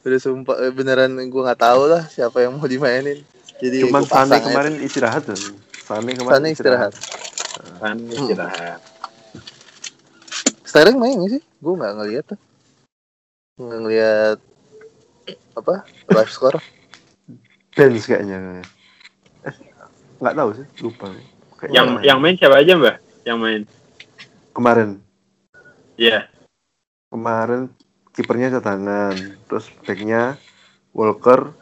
[0.00, 3.20] udah sumpah eh, beneran gue nggak tahu lah siapa yang mau dimainin.
[3.60, 4.44] Jadi Cuman Sane aja.
[4.44, 5.40] kemarin istirahat kan.
[5.84, 6.92] Sane kemarin Sane istirahat.
[7.80, 8.80] Kan istirahat.
[10.64, 11.42] Sterling main nggak sih?
[11.58, 12.40] Gue nggak ngeliat tuh.
[13.60, 14.38] Nggak ngeliat
[15.56, 16.58] apa live score.
[17.76, 18.62] Benz kayaknya.
[19.46, 19.54] Eh,
[20.18, 21.06] nggak tahu sih, lupa.
[21.56, 22.02] Kayaknya Yang main.
[22.04, 22.96] yang main siapa aja mbak?
[23.24, 23.62] Yang main?
[24.50, 24.98] kemarin
[25.94, 26.26] Iya.
[27.08, 27.70] kemarin
[28.10, 29.14] kipernya cadangan,
[29.46, 30.34] terus backnya
[30.90, 31.54] Walker,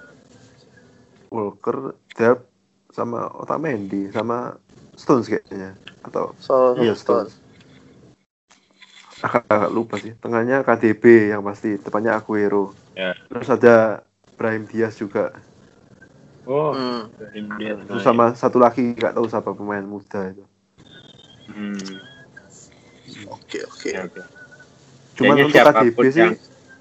[1.29, 2.49] Walker, Delp,
[2.89, 4.57] sama Otamendi, sama
[4.97, 7.37] Stones kayaknya atau So, iya Stones.
[9.21, 10.15] Agak, agak lupa sih.
[10.17, 12.73] Tengahnya KDB yang pasti, depannya Aguero.
[12.99, 13.15] Ya.
[13.31, 14.03] Terus ada
[14.35, 15.31] Brahim Diaz juga.
[16.43, 16.75] Oh.
[16.75, 17.07] Hmm.
[17.61, 20.43] Dia Terus sama satu lagi nggak tahu siapa pemain muda itu.
[21.47, 21.79] Hmm.
[23.31, 23.89] Oke oke.
[23.89, 24.23] Oke oke.
[25.15, 26.39] Cuman Kayaknya untuk KDB sih, yang-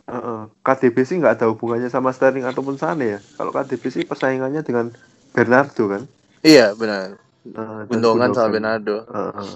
[0.08, 0.40] Heeh.
[0.64, 3.20] KDB sih nggak ada hubungannya sama Sterling ataupun Sane ya.
[3.36, 4.90] Kalau KDB sih persaingannya dengan
[5.32, 6.04] Bernardo kan.
[6.42, 7.20] Iya benar.
[7.44, 8.50] Eh, dan Gundogan sama.
[8.50, 9.04] Bernardo.
[9.06, 9.52] Heeh.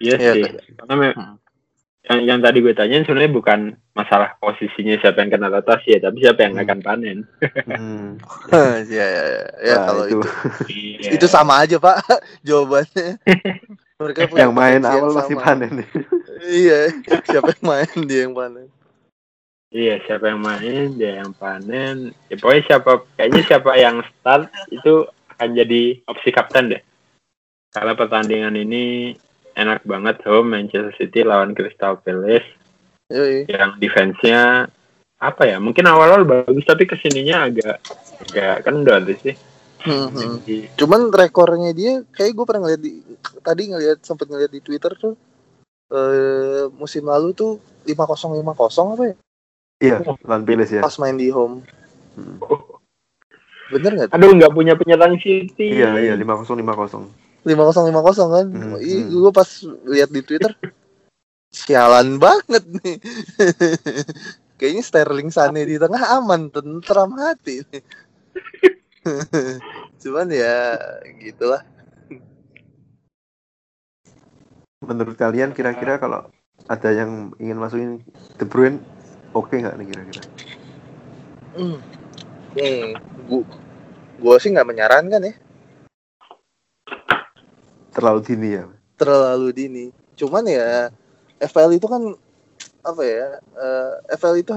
[0.00, 0.42] Iya Iya, sih.
[0.74, 1.36] Karena me- Hmm.
[2.02, 3.60] Yang yang tadi gue tanyain sebenarnya bukan
[3.94, 6.64] masalah posisinya siapa yang kena rotasi ya, tapi siapa yang Hmm.
[6.66, 7.18] akan panen.
[7.64, 8.10] Hmm.
[8.90, 9.42] Iya iya iya.
[9.62, 10.18] Ya Nah, kalau itu.
[10.68, 11.10] Iya.
[11.14, 12.02] itu sama aja pak
[12.46, 13.22] jawabannya.
[14.02, 15.44] Mereka punya yang main yang awal masih sama.
[15.46, 15.72] panen.
[16.42, 16.80] Iya.
[17.22, 18.66] Siapa yang main dia yang panen.
[19.72, 22.12] Iya, siapa yang main, dia yang panen.
[22.28, 26.82] Ya pokoknya siapa, kayaknya siapa yang start itu akan jadi opsi kapten deh.
[27.72, 29.16] Karena pertandingan ini
[29.54, 32.46] enak banget home Manchester City lawan Crystal Palace
[33.12, 33.44] Yoi.
[33.48, 34.68] yang defense-nya
[35.22, 35.62] apa ya?
[35.62, 37.78] Mungkin awal-awal bagus tapi ke sininya agak
[38.26, 39.36] agak kendor sih.
[39.82, 40.46] Hmm, hmm.
[40.46, 43.02] Jadi, Cuman rekornya dia kayak gue pernah ngeliat di
[43.42, 45.14] tadi ngeliat sempet ngeliat di Twitter tuh
[45.92, 49.14] eh musim lalu tuh 5-0 5-0 apa ya?
[49.82, 50.82] Iya, lawan Palace ya.
[50.82, 51.66] Pas main di home.
[52.14, 52.38] Hmm.
[53.72, 54.08] Bener nggak?
[54.10, 54.16] tuh?
[54.16, 55.82] aduh nggak punya penyerang City.
[55.82, 56.14] Iya, iya
[57.42, 57.90] 5-0 5-0.
[57.90, 58.46] 5-0 5-0 kan?
[58.50, 59.10] Hmm, Ih, hmm.
[59.10, 59.48] gue pas
[59.90, 60.52] lihat di Twitter
[61.52, 62.96] sialan banget nih.
[64.58, 67.60] Kayaknya Sterling Sane di tengah aman, tentram hati.
[67.66, 67.82] nih.
[70.02, 70.78] Cuman ya
[71.18, 71.66] gitulah.
[74.82, 76.26] Menurut kalian kira-kira kalau
[76.66, 77.90] ada yang ingin masukin
[78.38, 78.78] De Bruyne
[79.34, 80.22] oke nggak nih kira-kira?
[81.58, 81.78] Hmm.
[82.54, 82.90] Hmm.
[83.26, 83.50] Gu-
[84.22, 85.34] Gua sih nggak menyarankan ya
[87.92, 88.64] Terlalu dini ya.
[88.96, 89.84] terlalu dini.
[90.14, 90.88] Cuman ya
[91.42, 92.02] FPL itu kan
[92.82, 93.28] apa ya?
[93.38, 94.52] eh, FPL itu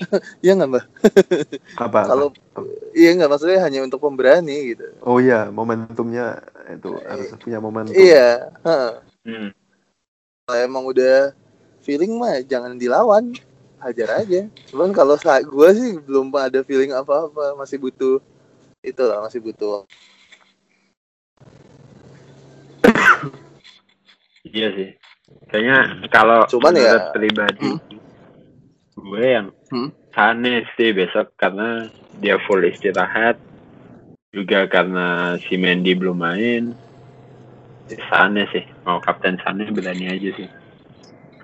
[0.44, 0.84] Iya nggak mbak?
[1.76, 2.00] Apa?
[2.08, 2.26] Kalau
[2.96, 4.86] iya nggak maksudnya hanya untuk pemberani gitu.
[5.04, 6.40] Oh iya, momentumnya
[6.72, 7.94] itu harus punya momentum.
[7.94, 8.50] Iya.
[8.64, 8.92] heeh.
[9.28, 9.48] Hmm.
[10.48, 11.30] Kalau emang udah
[11.84, 13.36] feeling mah jangan dilawan,
[13.78, 14.48] hajar aja.
[14.72, 18.18] Cuman kalau saat gue sih belum ada feeling apa-apa, masih butuh
[18.80, 19.84] itu lah, masih butuh.
[24.50, 24.88] Iya sih.
[25.50, 25.78] Kayaknya
[26.10, 27.68] kalau Cuman ya- menurut pribadi
[28.94, 29.94] gue yang Hmm?
[30.10, 31.86] Sane sih besok karena
[32.18, 33.38] dia full istirahat
[34.34, 36.74] juga karena si Mendy belum main.
[38.10, 40.48] Sane sih mau kapten Sane berani aja sih.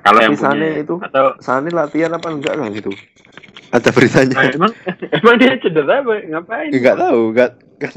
[0.02, 2.90] Kalau yang Sane punya itu atau Sane latihan apa enggak kan gitu?
[3.70, 4.34] Ada beritanya.
[4.34, 4.72] Ah, emang
[5.22, 6.70] emang dia cedera apa ngapain?
[6.74, 7.94] Enggak tahu, enggak kan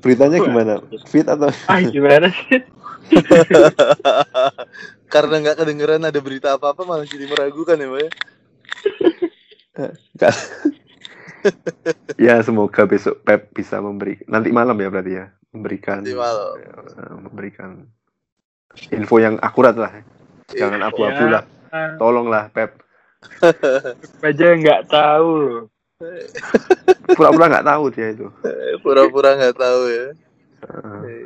[0.00, 0.72] beritanya gimana?
[1.08, 2.64] Fit atau Ah gimana sih?
[5.14, 8.00] Karena nggak kedengeran ada berita apa-apa malah jadi meragukan ya, Mbak.
[8.00, 8.10] ya?
[12.16, 16.56] ya semoga besok Pep bisa memberi nanti malam ya berarti ya memberikan Nanti malam.
[16.56, 17.70] eh, memberikan
[18.90, 19.92] info yang akurat lah
[20.50, 20.88] jangan Info.
[20.88, 21.44] abu-abu lah
[22.00, 22.80] tolonglah Pep
[24.20, 25.62] aja nggak tahu loh.
[27.16, 28.26] pura-pura nggak tahu dia itu
[28.84, 30.06] Pura-pura nggak tahu ya.
[30.64, 31.16] Oke.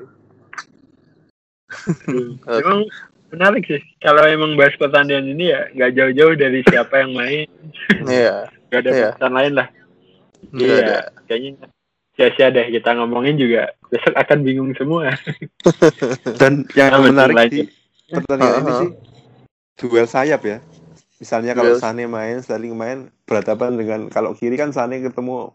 [2.61, 2.81] Emang
[3.29, 3.83] menarik sih.
[3.99, 7.47] Kalau emang bahas pertandingan ini ya nggak jauh-jauh dari siapa yang main.
[8.09, 8.49] Iya.
[8.69, 9.09] Gak ada Iya.
[9.15, 9.69] pesan lain lah.
[10.53, 10.99] Iya.
[11.25, 11.51] Kayaknya
[12.13, 15.13] sia-sia deh kita ngomongin juga besok akan bingung semua.
[16.41, 17.51] dan yang Nah, menarik lagi.
[17.51, 17.61] di
[18.09, 18.81] pertandingan ini Uh-huh.
[18.83, 18.91] sih
[19.79, 20.59] duel sayap ya
[21.17, 25.53] misalnya kalau Duel- Sane main Sterling main berhadapan dengan kalau kiri kan Sane ketemu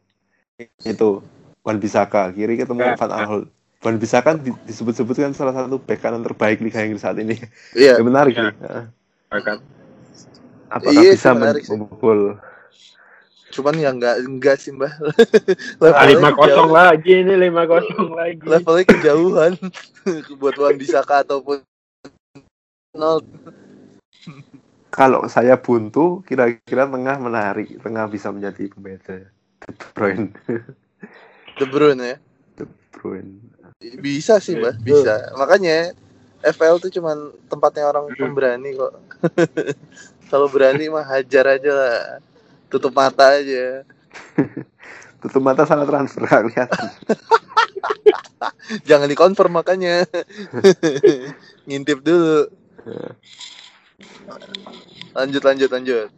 [0.82, 1.20] itu
[1.60, 2.96] Wan Bisaka kiri ketemu Ya.
[2.96, 3.48] Van Aanholt
[3.84, 7.36] Di- disebut-sebut kan salah satu bek kanan terbaik Liga Inggris saat ini
[7.76, 8.00] Iya.
[8.00, 8.48] ya, menarik Ya.
[8.48, 8.86] nih Heeh.
[9.30, 9.58] Akan.
[10.72, 11.72] apakah Iya sih, bisa menarik sih.
[11.76, 12.40] memukul
[13.54, 14.90] Cuman ya nggak enggak sih, Mbak.
[15.94, 18.42] Ah, lima kosong lagi ini lima kosong lagi.
[18.42, 19.54] Levelnya kejauhan
[20.42, 21.62] buat Wan Bisaka ataupun
[22.98, 23.22] nol.
[24.90, 29.30] kalau saya buntu kira-kira tengah menarik tengah bisa menjadi pembeda
[29.62, 30.34] De Bruyne.
[31.54, 32.18] De Bruyne ya.
[32.58, 33.53] De Bruyne.
[34.00, 34.74] Bisa sih, Mbak.
[34.82, 35.34] Bisa.
[35.36, 35.92] Makanya
[36.44, 38.20] FL tuh cuman tempatnya orang Hmm.
[38.20, 38.94] pemberani kok.
[40.32, 42.00] Kalau berani mah hajar aja lah.
[42.68, 43.86] Tutup mata aja.
[45.22, 46.88] Tutup mata salah transfer kelihatan.
[48.90, 50.04] Jangan dikonfirm makanya.
[51.64, 52.50] Ngintip dulu.
[55.14, 56.10] Lanjut lanjut lanjut.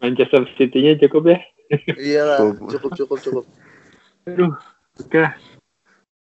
[0.00, 1.38] Manchester City-nya cukup ya.
[1.98, 3.44] Iyalah, cukup cukup cukup.
[4.26, 4.54] Aduh,
[4.98, 5.24] oke.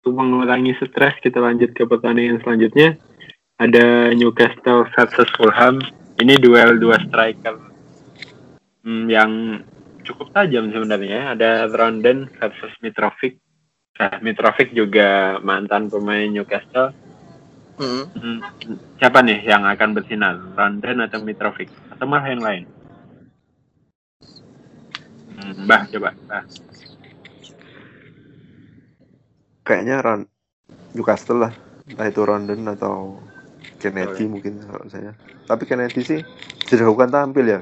[0.01, 2.97] Untuk mengurangi stres, kita lanjut ke pertandingan selanjutnya.
[3.61, 5.77] Ada Newcastle versus Fulham.
[6.17, 7.61] Ini duel dua striker
[8.81, 9.61] hmm, yang
[10.01, 11.37] cukup tajam sebenarnya.
[11.37, 13.37] Ada Rondon versus Mitrovic.
[14.01, 16.97] Nah, Mitrovic juga mantan pemain Newcastle.
[17.77, 18.09] Hmm.
[18.17, 18.39] Hmm,
[18.97, 20.41] siapa nih yang akan bersinar?
[20.57, 21.69] Rondon atau Mitrovic?
[21.93, 22.63] Atau malah yang lain?
[25.37, 26.17] Hmm, bah, coba.
[26.25, 26.41] Bah.
[29.71, 30.27] Kayaknya Ron
[30.91, 31.55] Newcastle lah.
[31.87, 33.23] Entah itu Rondon atau
[33.79, 35.15] Kennedy mungkin kalau saya.
[35.47, 36.19] Tapi Kennedy sih
[36.67, 37.59] diragukan tampil ya.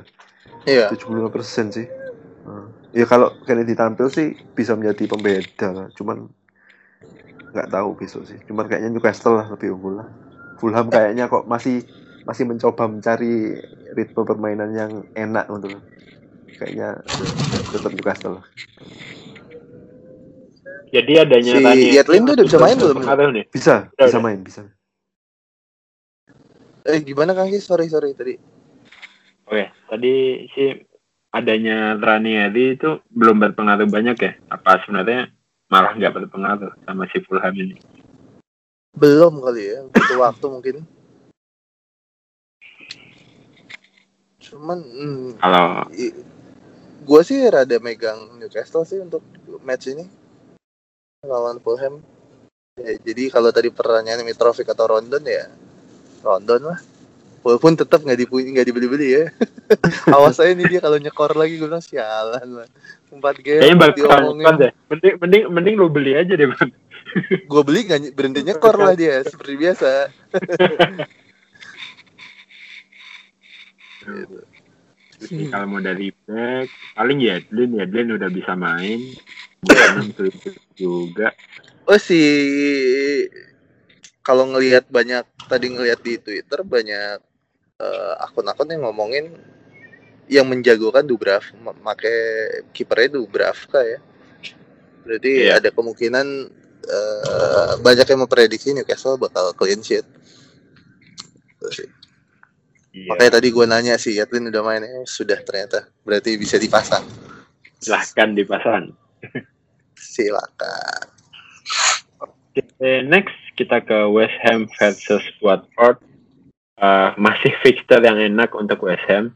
[0.65, 0.89] Iya.
[0.89, 1.85] 75% sih.
[2.49, 2.65] Nah,
[2.97, 5.87] Ya kalau Kennedy tampil sih bisa menjadi pembeda lah.
[5.93, 6.25] Cuman
[7.53, 8.41] nggak tahu besok sih.
[8.49, 10.09] Cuman kayaknya Newcastle lah lebih unggul lah.
[10.57, 11.85] Fulham kayaknya kok masih
[12.25, 13.53] masih mencoba mencari
[13.93, 15.77] ritme permainan yang enak untuk
[16.57, 17.05] kayaknya
[17.69, 18.45] tetap Newcastle lah.
[20.89, 22.97] Jadi adanya Si Rani Yedlin tuh udah bisa main belum?
[23.53, 24.21] Bisa, Udah, bisa udah.
[24.25, 24.61] main, bisa.
[26.89, 27.69] Eh gimana Kang Kis?
[27.69, 28.33] Sorry sorry tadi.
[29.45, 30.73] Oke, tadi sih
[31.29, 34.31] adanya Ranieri itu belum berpengaruh banyak ya?
[34.49, 35.29] Apa sebenarnya
[35.69, 37.77] malah nggak berpengaruh sama si Fulham ini?
[38.97, 39.85] Belum kali ya.
[39.93, 40.75] Butuh waktu mungkin.
[44.41, 45.85] Cuman hmm, Kalau
[47.05, 49.21] gua sih rada megang Newcastle sih untuk
[49.61, 50.09] match ini
[51.23, 51.99] lawan Fulham.
[52.79, 55.51] Ya, jadi kalau tadi pertanyaan Mitrovic atau Rondon ya
[56.23, 56.79] Rondon lah.
[57.39, 59.25] Walaupun tetap nggak dipunya nggak dibeli-beli ya.
[60.15, 62.67] Awas aja nih dia kalau nyekor lagi gue bilang sialan lah.
[63.11, 64.71] Empat game kayaknya bakal deh.
[64.91, 66.71] Mending, mending, mending lu beli aja deh, Bang.
[67.49, 69.91] Gue beli nggak berhenti nyekor lah dia seperti biasa.
[75.19, 75.51] Gitu.
[75.51, 79.03] Kalau mau dari back, paling Yedlin, Yedlin udah bisa main.
[79.59, 80.23] Bukan
[80.77, 81.35] juga.
[81.89, 82.21] Oh si
[84.21, 87.17] kalau ngelihat banyak tadi ngelihat di Twitter banyak
[87.81, 89.33] eh, akun-akun yang ngomongin
[90.29, 91.41] yang menjagokan Dubrav
[91.81, 92.13] make
[92.71, 93.99] kipernya Dubravka ya.
[95.01, 95.57] Berarti Iya.
[95.57, 96.27] ada kemungkinan
[96.85, 100.05] eh, banyak yang memprediksi Newcastle bakal clean sheet.
[101.73, 101.89] Sih.
[102.93, 103.09] Iya.
[103.13, 105.89] Makanya tadi gue nanya sih, Yatlin udah main ya sudah ternyata.
[106.01, 107.05] Berarti bisa dipasang.
[107.77, 108.93] Silahkan dipasang.
[109.99, 111.07] Silakan.
[112.19, 115.99] Oke, next kita ke West Ham versus Watford.
[116.79, 119.35] Eh, masih fixture yang enak untuk West Ham,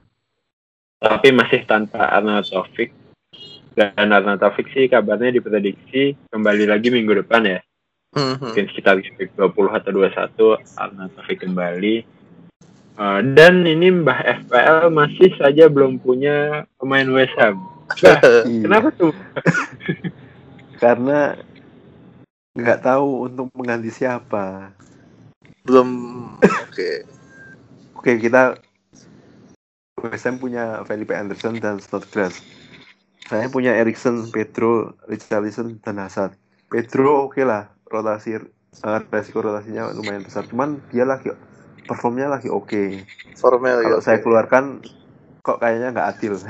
[1.03, 2.95] tapi masih tanpa Arnaud Taufik.
[3.75, 7.59] Dan Arnaud Taufik sih kabarnya diprediksi kembali lagi minggu depan ya.
[8.15, 8.47] Mhm.
[8.47, 11.95] Mungkin sekitar week 20 atau 21 Arnaud Taufik kembali.
[12.93, 17.72] Eh, dan ini Mbah FPL masih saja belum punya pemain West Ham.
[17.89, 18.19] Bah,
[18.49, 18.63] Iya.
[18.67, 19.13] kenapa tuh?
[20.77, 21.37] Karena
[22.53, 24.71] nggak tahu untuk mengganti siapa.
[25.63, 25.89] Belum
[26.37, 26.91] oke.
[27.95, 28.59] Oke, kita
[30.03, 32.43] West Ham punya Felipe Anderson dan Snodgrass.
[33.23, 36.35] Saya punya Erikson, Pedro, Richarlison, dan Hazard.
[36.67, 38.43] Pedro oke lah, rotasi eh,
[39.07, 40.43] resiko rotasinya lumayan besar.
[40.43, 41.31] Cuman dia lagi
[41.87, 43.07] performnya lagi oke.
[43.39, 44.03] Formel Kalau ya.
[44.03, 44.83] saya keluarkan
[45.43, 46.39] kok kayaknya nggak adil.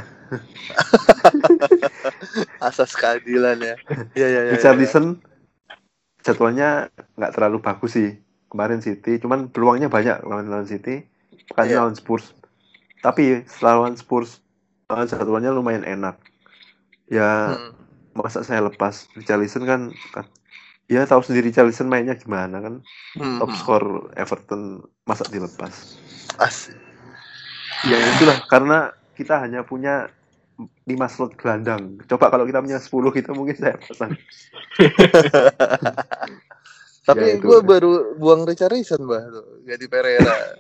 [2.68, 3.76] asas keadilan ya.
[4.14, 4.54] Iya iya iya.
[4.54, 5.20] Richarlison
[6.24, 8.16] jadwalnya nggak terlalu bagus sih
[8.54, 11.10] kemarin City, cuman peluangnya banyak lawan lawan City,
[11.58, 11.82] kan Iya.
[11.82, 12.38] lawan Spurs.
[13.02, 14.40] Tapi setelah lawan Spurs
[14.94, 16.22] eh, jadwalnya lumayan enak.
[17.10, 17.74] Ya Hmm.
[18.14, 20.30] masa saya lepas Richarlison kan, kan
[20.86, 22.86] ya tahu sendiri Richarlison mainnya gimana kan
[23.18, 23.42] Hmm.
[23.42, 23.84] top skor
[24.14, 25.98] Everton masa dilepas.
[26.38, 26.78] Asik.
[27.84, 28.78] Ya itulah karena
[29.14, 30.08] kita hanya punya
[30.56, 32.00] 5 slot gelandang.
[32.06, 34.14] Coba kalau kita punya 10 gitu mungkin saya pasang.
[37.04, 40.56] Tapi Ya, gue baru buang Richarlison bah tuh, ganti Pereira.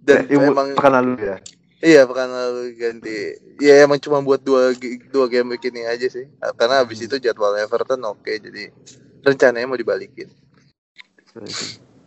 [0.00, 1.36] Dan ibu- emang pekan lalu ya.
[1.80, 3.16] iya pekan lalu ganti.
[3.60, 4.72] Ya emang cuma buat dua
[5.06, 6.24] dua game week ini aja sih.
[6.56, 8.72] Karena habis itu jadwal Everton oke jadi
[9.20, 10.32] rencananya mau dibalikin.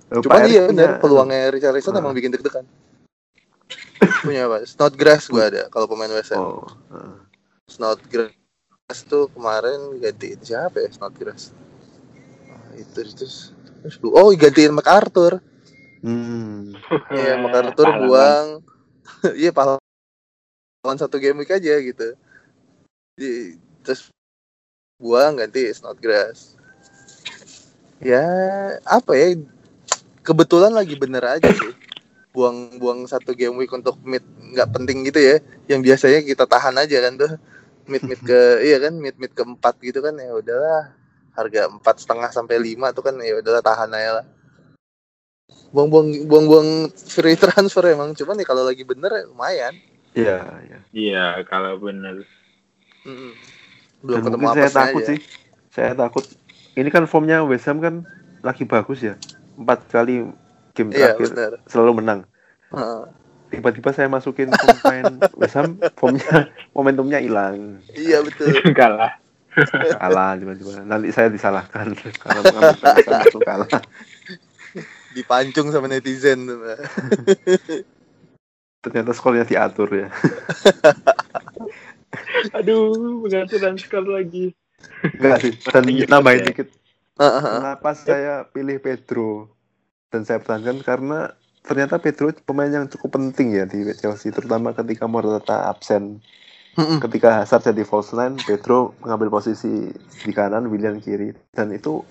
[0.09, 2.01] Cuma Erik iya punya- benar peluangnya Richarlison Ah.
[2.01, 2.65] emang bikin deg-degan.
[4.23, 4.65] Punya apa?
[4.67, 6.41] Snodgrass gue ada kalau pemain West Ham.
[6.41, 7.15] Oh, heeh.
[7.67, 11.55] Snodgrass tuh kemarin gantiin siapa ya Snodgrass
[12.45, 13.53] nah, itu terus
[14.03, 15.41] oh gantiin MacArthur
[16.03, 16.75] Hmm.
[17.15, 18.47] Iya, MacArthur buang.
[19.39, 19.79] Iya, pahlawan
[20.99, 22.15] satu game week aja gitu.
[23.15, 24.11] Di, terus
[24.99, 26.59] buang ganti Snodgrass.
[28.03, 28.23] Ya,
[28.83, 29.39] apa ya?
[30.23, 31.71] Kebetulan lagi bener aja sih.
[32.33, 35.35] Buang-buang satu game week untuk mid nggak penting gitu ya.
[35.69, 37.31] Yang biasanya kita tahan aja kan tuh.
[37.85, 40.91] Mid-mid ke iya kan, mid-mid keempat gitu kan ya udahlah.
[41.33, 44.25] Harga empat setengah sampai lima tuh kan ya udahlah tahan aja lah
[45.73, 49.73] buang-buang buang-buang free transfer emang cuman nih kalau lagi bener ya lumayan
[50.13, 50.37] Iya,
[50.69, 50.79] iya.
[50.93, 52.21] Iya, kalau benar.
[53.03, 53.33] Mm-mm.
[54.05, 55.19] belum Dan ketemu saya takut sih.
[55.73, 56.25] Saya takut.
[56.77, 58.05] Ini kan formnya West Ham kan
[58.45, 59.17] lagi bagus ya.
[59.57, 60.25] Empat kali
[60.73, 62.19] game iya terakhir benar selalu menang.
[62.73, 63.01] Heeh.
[63.53, 65.05] Tiba-tiba saya masukin pemain
[65.39, 67.77] West Ham, formnya momentumnya hilang.
[67.93, 68.49] iya betul
[68.79, 69.21] Kalah.
[70.01, 70.81] Kalah tiba-tiba.
[70.81, 73.69] Nanti saya disalahkan karena mengambil kalah.
[75.13, 76.49] dipancung sama netizen.
[78.83, 80.09] Ternyata skornya diatur ya.
[82.57, 84.57] Aduh, pengaturan skor lagi.
[85.21, 85.53] Enggak sih.
[85.69, 86.73] Dan nambahin dikit.
[87.21, 87.43] Heeh.
[87.45, 89.53] Kenapa saya pilih Pedro
[90.13, 91.33] dan saya pertahankan karena
[91.65, 96.21] ternyata Pedro pemain yang cukup penting ya di Chelsea terutama ketika Morata absen.
[96.73, 96.97] Mm-mm.
[97.05, 101.33] ketika Hazard jadi false nine Pedro mengambil posisi di kanan William kiri.
[101.53, 102.01] Dan itu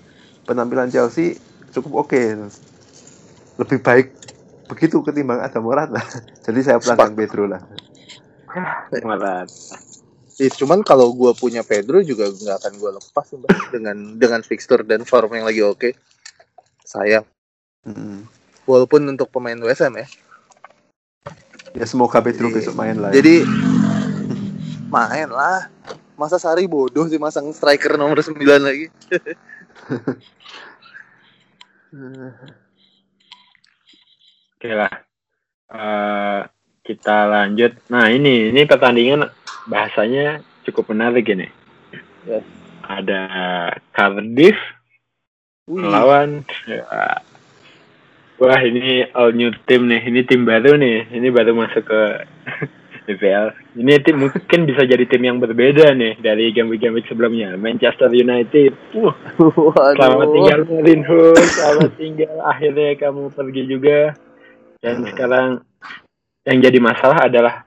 [0.47, 1.35] penampilan Chelsea
[1.71, 2.21] cukup oke.
[3.59, 4.07] Lebih baik
[4.71, 5.99] begitu ketimbang ada Morata.
[6.47, 7.63] Jadi saya pertahankan Pedro lah.
[9.03, 9.51] Marat.
[10.39, 14.87] Ih, cuman kalau gua punya Pedro juga nggak akan gua lepas Mbak, dengan dengan fixture
[14.87, 15.91] dan form yang lagi oke
[16.83, 17.25] sayang
[17.83, 18.23] Mm.
[18.63, 20.07] walaupun untuk pemain WSM ya
[21.75, 23.19] ya semoga Pedro Jadi- besok main lah ya.
[23.19, 23.43] jadi
[24.87, 25.67] main lah
[26.15, 28.87] masa Sari bodoh sih masang striker nomor 9 lagi
[34.53, 34.93] Oke lah.
[35.73, 36.39] Eh,
[36.87, 37.75] kita lanjut.
[37.91, 39.27] Nah ini, ini pertandingan
[39.67, 41.47] bahasanya cukup menarik ini.
[42.23, 42.43] Yes.
[42.83, 43.21] Ada
[43.95, 44.55] Cardiff
[45.67, 46.83] Wih, melawan ya,
[48.43, 50.03] wah ini all new team nih.
[50.03, 51.15] Ini tim baru nih.
[51.15, 52.01] Ini baru masuk ke
[53.15, 57.57] IPL ini tim mungkin bisa jadi tim yang berbeda nih dari game-game sebelumnya.
[57.57, 58.77] Manchester United.
[58.93, 59.73] Waduh.
[59.97, 62.35] selamat tinggal Mourinho selamat tinggal.
[62.45, 63.99] Akhirnya kamu pergi juga.
[64.83, 65.63] Dan sekarang
[66.45, 67.65] yang jadi masalah adalah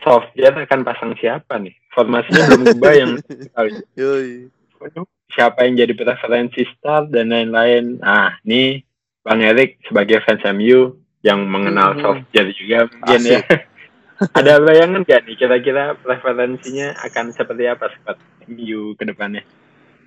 [0.00, 1.76] Solskjaer akan pasang siapa nih?
[1.92, 3.70] Formasinya belum kebayang sekali.
[4.00, 4.48] Yoi.
[4.80, 8.00] Waduh, siapa yang jadi preferensi start dan lain-lain.
[8.00, 8.80] Nah, ini
[9.20, 12.00] Bang Erik sebagai fans MU yang mengenal Hmm.
[12.24, 13.40] Solskjaer juga mungkin ya.
[14.38, 18.16] Ada bayangan gak nih kira-kira preferensinya akan seperti apa squad
[18.48, 19.44] MU ke depannya?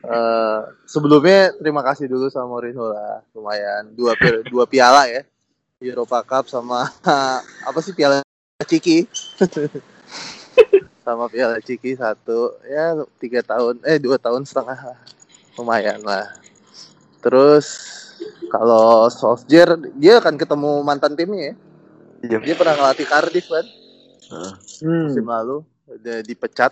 [0.04, 5.24] Eh, sebelumnya terima kasih dulu sama Mourinho lah lumayan dua pi- dua piala ya
[5.80, 6.92] Europa Cup sama
[7.70, 8.20] apa sih piala
[8.68, 9.08] Ciki
[11.08, 15.00] sama piala Ciki satu ya tiga tahun eh dua tahun setengah lah.
[15.56, 16.36] lumayan lah
[17.24, 18.03] terus
[18.52, 21.56] kalau Solskjaer dia akan ketemu mantan timnya ya.
[22.24, 22.38] Iya.
[22.40, 23.66] dia pernah ngelatih Cardiff kan?
[24.32, 24.54] Heeh.
[25.12, 26.72] musim lalu udah dipecat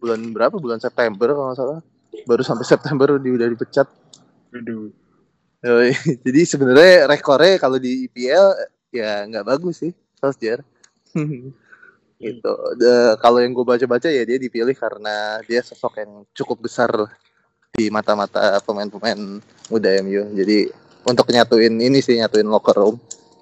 [0.00, 0.56] bulan berapa?
[0.56, 1.80] Bulan September kalau nggak salah.
[2.24, 3.88] Baru sampai September dia udah dipecat.
[4.56, 4.88] Aduh.
[6.24, 8.46] Jadi sebenarnya rekornya kalau di IPL
[8.94, 10.62] ya nggak bagus sih Solskjaer
[12.22, 12.52] gitu.
[12.78, 16.88] De- kalau yang gue baca-baca ya dia dipilih karena dia sosok yang cukup besar
[17.76, 20.72] di mata-mata pemain-pemain muda MU jadi
[21.06, 22.96] untuk nyatuin ini sih nyatuin locker room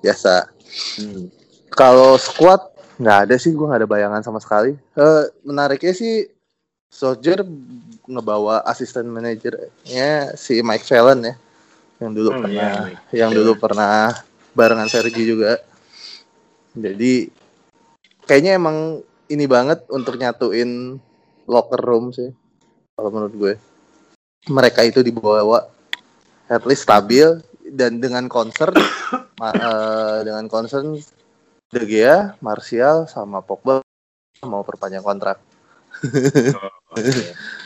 [0.05, 0.53] biasa.
[0.99, 1.31] Hmm.
[1.71, 2.61] kalau squad
[2.99, 4.77] nggak ada sih gue nggak ada bayangan sama sekali.
[4.95, 6.29] Eh, menariknya sih
[6.95, 7.43] Solskjaer
[8.07, 11.35] ngebawa asisten manajernya si Mike Fallon ya
[11.99, 12.71] yang dulu Oh, pernah
[13.11, 14.15] iya, yang dulu pernah
[14.55, 15.59] barengan Sergi juga.
[16.75, 17.31] Jadi
[18.27, 20.99] kayaknya emang ini banget untuk nyatuin
[21.47, 22.31] locker room sih
[22.95, 23.55] kalau menurut gue.
[24.51, 25.67] Mereka itu dibawa
[26.47, 28.77] at least stabil dan dengan concern
[29.41, 31.01] ma- eh, dengan concern
[31.73, 33.81] De Gea, Martial sama Pogba
[34.45, 35.41] mau perpanjang kontrak
[36.93, 37.11] Oke.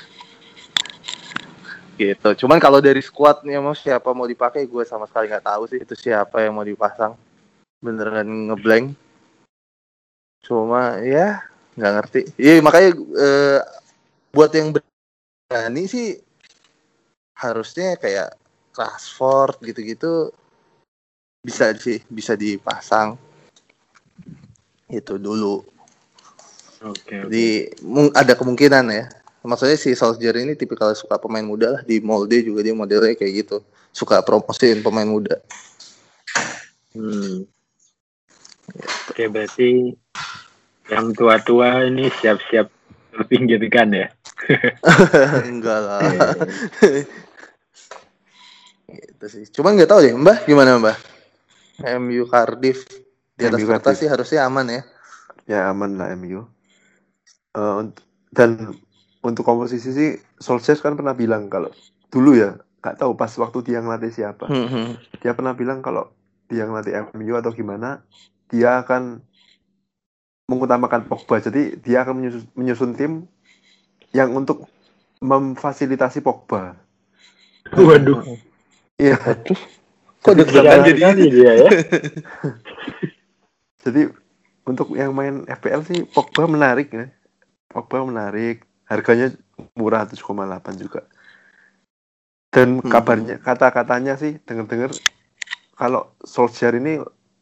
[1.99, 2.47] gitu.
[2.47, 5.95] Cuman kalau dari squadnya mau siapa mau dipakai gue sama sekali nggak tahu sih itu
[5.99, 7.19] siapa yang mau dipasang.
[7.83, 8.95] Beneran ngeblank.
[10.47, 11.43] Cuma ya
[11.75, 12.21] nggak ngerti.
[12.39, 13.61] Iya makanya eh,
[14.31, 16.15] buat yang berani sih
[17.35, 18.35] harusnya kayak
[18.77, 20.33] Rashford gitu-gitu
[21.45, 23.17] bisa sih bisa dipasang
[24.89, 25.65] itu dulu.
[26.83, 27.27] Oke.
[27.27, 27.47] Jadi
[27.83, 29.07] mung- ada kemungkinan ya
[29.47, 33.47] Maksudnya si Solskjaer ini tipikal suka pemain muda lah di molde juga dia modelnya kayak
[33.47, 33.57] gitu.
[33.95, 35.39] Suka promosiin pemain muda.
[36.93, 37.47] Hmm.
[39.09, 39.95] Oke, berarti
[40.91, 42.67] yang tua-tua ini siap-siap
[43.15, 44.07] terpinggirkan ya.
[45.49, 46.13] Enggak lah.
[48.89, 49.45] Gitu sih.
[49.53, 50.97] Cuman nggak tahu deh, Mbah gimana Mbah?
[51.79, 52.89] MU Cardiff
[53.39, 54.01] di atas MU kertas Cardiff.
[54.03, 54.83] sih harusnya aman ya.
[55.47, 56.49] Ya aman lah MU.
[57.55, 58.77] Eh, unt- dan
[59.23, 60.11] untuk komposisi sih
[60.41, 61.71] Solskjaer kan pernah bilang kalau
[62.09, 64.49] dulu ya nggak tahu pas waktu dia ngelatih siapa.
[64.49, 66.09] Hmm, Dia pernah bilang kalau
[66.49, 68.01] dia ngelatih MU atau gimana
[68.49, 69.21] dia akan
[70.49, 71.45] mengutamakan Pogba.
[71.45, 73.13] Jadi dia akan menyusun, menyusun tim
[74.17, 74.65] yang untuk
[75.21, 76.73] memfasilitasi Pogba.
[77.77, 78.25] Waduh,
[78.99, 79.15] Iya.
[80.19, 81.01] Kok Jadi deg-degan jadi?
[81.01, 81.71] kali dia ya.
[83.87, 84.03] Jadi
[84.67, 87.07] untuk yang main FPL sih Pogba menarik ya.
[87.71, 89.31] Pogba menarik, harganya
[89.73, 90.19] murah 7,8
[90.77, 91.07] juga.
[92.51, 92.91] Dan Hmm.
[92.91, 94.91] kabarnya kata-katanya sih dengar-dengar
[95.73, 96.99] kalau Solskjaer ini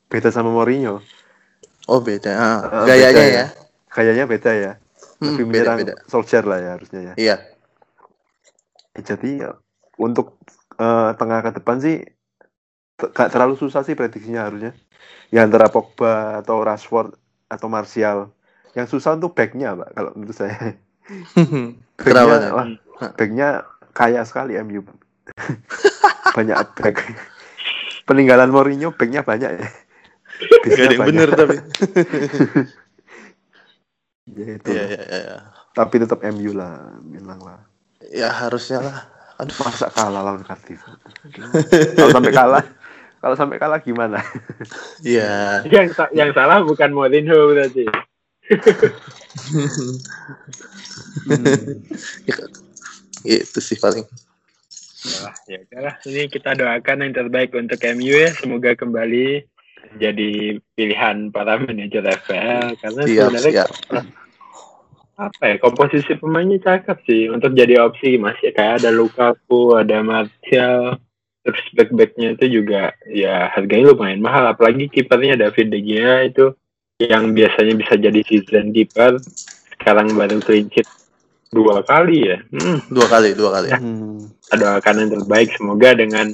[0.07, 1.01] beda sama Mourinho.
[1.89, 2.33] Oh beda.
[2.35, 3.47] Ah, Eh, gayanya beda ya.
[3.89, 4.73] Kayaknya beda ya.
[5.17, 5.79] Hmm, Lebih menyerang.
[6.05, 7.15] Solskjaer lah ya harusnya ya.
[7.17, 7.37] Iya.
[8.93, 9.57] Eh, Jadi ya,
[9.97, 10.37] untuk
[10.77, 12.05] eh, tengah ke depan sih
[12.97, 14.73] gak terlalu susah sih prediksinya harusnya.
[15.29, 17.13] Ya antara Pogba atau Rashford
[17.53, 18.33] atau Martial.
[18.73, 20.57] Yang susah untuk backnya pak kalau menurut saya.
[21.97, 22.51] Backnya, Nen?
[22.53, 22.67] wah,
[23.15, 23.49] backnya
[23.95, 24.83] kaya sekali MU.
[26.37, 26.97] banyak back.
[28.05, 29.69] Peninggalan Mourinho backnya banyak ya.
[30.67, 31.57] Gak ada yang bener tapi.
[34.27, 34.75] Ya, itu.
[34.75, 35.37] Iya iya iya.
[35.71, 37.63] Tapi tetap MU lah, bilang lah.
[38.11, 39.16] Ya harusnya lah.
[39.37, 39.57] Aduh.
[39.61, 40.81] Masa kalah lawan Cardiff?
[41.97, 42.65] kalau sampai kalah,
[43.21, 44.21] kalau sampai kalah gimana?
[45.05, 45.61] Iya.
[45.69, 47.85] yang yang salah bukan Mourinho berarti.
[53.27, 54.09] Itu sih paling.
[55.07, 55.95] Wah, ya udahlah.
[56.03, 58.33] Ini kita doakan yang terbaik untuk MU ya.
[58.35, 59.45] Semoga kembali
[59.97, 63.71] jadi pilihan para manajer FPL karena Siap sebenarnya siap.
[65.17, 71.01] Apa ya komposisi pemainnya cakep sih untuk jadi opsi masih kayak ada Lukaku, ada Martial,
[71.41, 76.53] terus back-backnya itu juga ya harganya lumayan mahal apalagi kipernya David De Gea itu
[77.01, 79.17] yang biasanya bisa jadi season keeper
[79.81, 80.89] sekarang baru clean sheet
[81.53, 82.39] dua kali ya.
[82.53, 83.69] Hmm, Dua kali dua kali.
[83.73, 84.21] Hmm.
[84.53, 86.27] doakan yang terbaik semoga dengan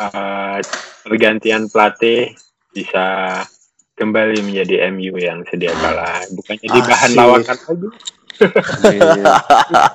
[0.00, 0.58] uh,
[1.04, 2.34] pergantian pelatih
[2.74, 3.40] bisa
[3.96, 7.88] kembali menjadi MU yang sedia kalah bukan jadi bahan lawakan lagi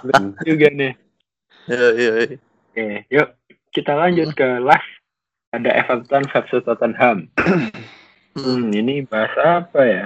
[0.01, 0.33] Amin.
[0.41, 0.93] juga nih
[1.69, 2.11] Iya iya.
[2.25, 2.37] iya.
[2.73, 3.27] oke yuk
[3.69, 4.89] kita lanjut ke last
[5.53, 7.29] ada Everton versus Tottenham
[8.37, 10.05] hmm, ini bahas apa ya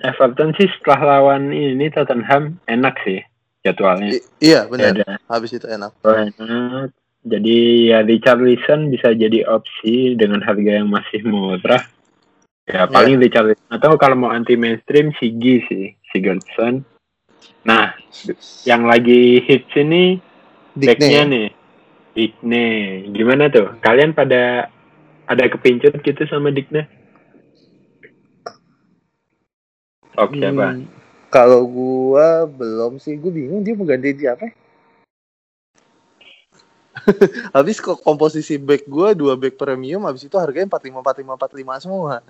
[0.00, 3.20] Everton sih setelah lawan ini Tottenham enak sih
[3.62, 4.98] jadwalnya I- iya benar.
[5.30, 5.94] Habis itu enak.
[6.02, 6.90] Oh, enak.
[7.22, 7.58] Jadi
[7.94, 11.78] ya Richarlison bisa jadi opsi dengan harga yang masih murah.
[12.62, 16.86] Ya paling Richarlison atau kalau mau anti mainstream Sigi sih, Sigurdsson.
[17.66, 17.90] Nah,
[18.62, 20.22] yang lagi hits ini
[20.78, 21.30] backnya Dikne.
[21.30, 21.48] nih,
[22.14, 22.66] Digne.
[23.10, 23.74] Gimana tuh?
[23.82, 24.70] Kalian pada
[25.26, 26.86] ada kepincut gitu sama Digne?
[30.14, 30.78] Sok siapa?
[30.78, 30.86] Hmm,
[31.34, 34.46] kalau gua belum sih, gua bingung dia mau ganti di apa?
[37.56, 42.22] habis kok komposisi back gua dua back premium habis itu harganya 45 45 45 semua.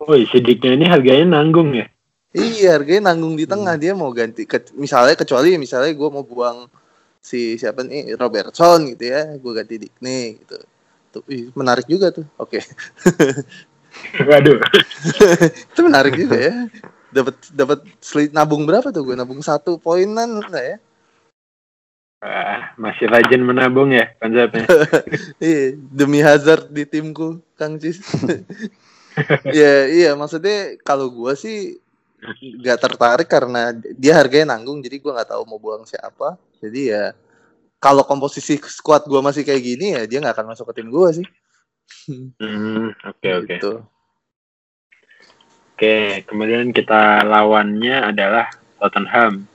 [0.00, 1.84] Oh, si Digne ini harganya nanggung ya?
[2.32, 6.72] Iya, harganya nanggung di tengah dia mau ganti ke, misalnya kecuali misalnya gua mau buang
[7.20, 10.56] si siapa nih Robertson gitu ya, gua ganti Dikne gitu.
[11.10, 12.24] Tuh, ih, menarik juga tuh.
[12.40, 12.64] Oke.
[14.28, 14.56] Waduh.
[15.74, 16.54] itu menarik juga ya.
[17.10, 17.78] Dapat dapat
[18.30, 19.18] nabung berapa tuh gue?
[19.18, 20.76] Nabung satu poinan enggak ya?
[22.22, 24.70] Wah, masih rajin menabung ya konsepnya.
[25.42, 27.98] Iya, demi Hazard di timku, Kang Cis.
[29.46, 31.78] Iya, iya, maksudnya kalau gua sih
[32.40, 36.36] nggak tertarik karena dia harganya nanggung, jadi gua nggak tahu mau buang siapa.
[36.60, 37.16] Jadi ya
[37.80, 41.10] kalau komposisi squad gua masih kayak gini ya dia nggak akan masuk ke tim gua
[41.14, 41.26] sih.
[42.38, 43.56] Hmm, oke oke.
[43.56, 43.72] Gitu.
[45.80, 49.48] Oke, kemudian kita lawannya adalah Tottenham.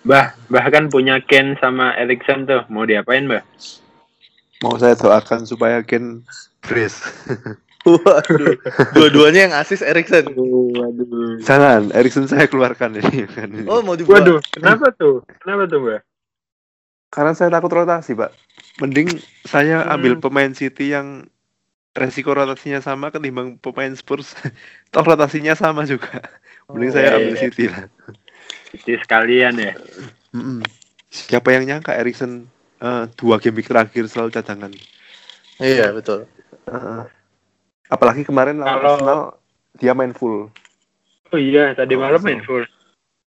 [0.00, 2.64] Bah, bahkan punya Ken sama Erikson tuh.
[2.72, 3.44] Mau diapain, Bah?
[4.64, 6.24] Mau saya doakan supaya Ken
[6.64, 7.04] brace.
[7.80, 8.60] Waduh,
[8.92, 10.28] dua-duanya yang asis Erikson.
[10.36, 11.40] Waduh.
[11.40, 13.24] Jangan, Erikson saya keluarkan ini.
[13.64, 14.20] Oh, mau dibuat.
[14.20, 15.24] Waduh, kenapa tuh?
[15.40, 16.00] Kenapa tuh, Bah?
[17.10, 18.30] Karena saya takut rotasi, Pak.
[18.78, 19.08] Mending
[19.42, 19.96] saya Hmm.
[19.96, 21.24] ambil pemain City yang
[21.90, 24.36] resiko rotasinya sama ketimbang pemain Spurs.
[24.92, 26.20] Toh rotasinya sama juga.
[26.70, 27.42] Mending Oh, saya ambil iya.
[27.42, 27.88] City lah.
[28.70, 29.72] Itu sekalian ya.
[30.30, 30.62] Mm-mm.
[31.10, 32.46] Siapa yang nyangka Erikson
[32.78, 34.70] eh, dua game terakhir selalu cadangan.
[35.58, 36.30] Iya betul.
[36.70, 37.19] Heeh.
[37.90, 39.20] Apalagi kemarin lawan Kalau- Arsenal
[39.76, 40.48] dia main full.
[41.30, 42.26] Oh iya, tadi Oh, malam so.
[42.26, 42.64] main full.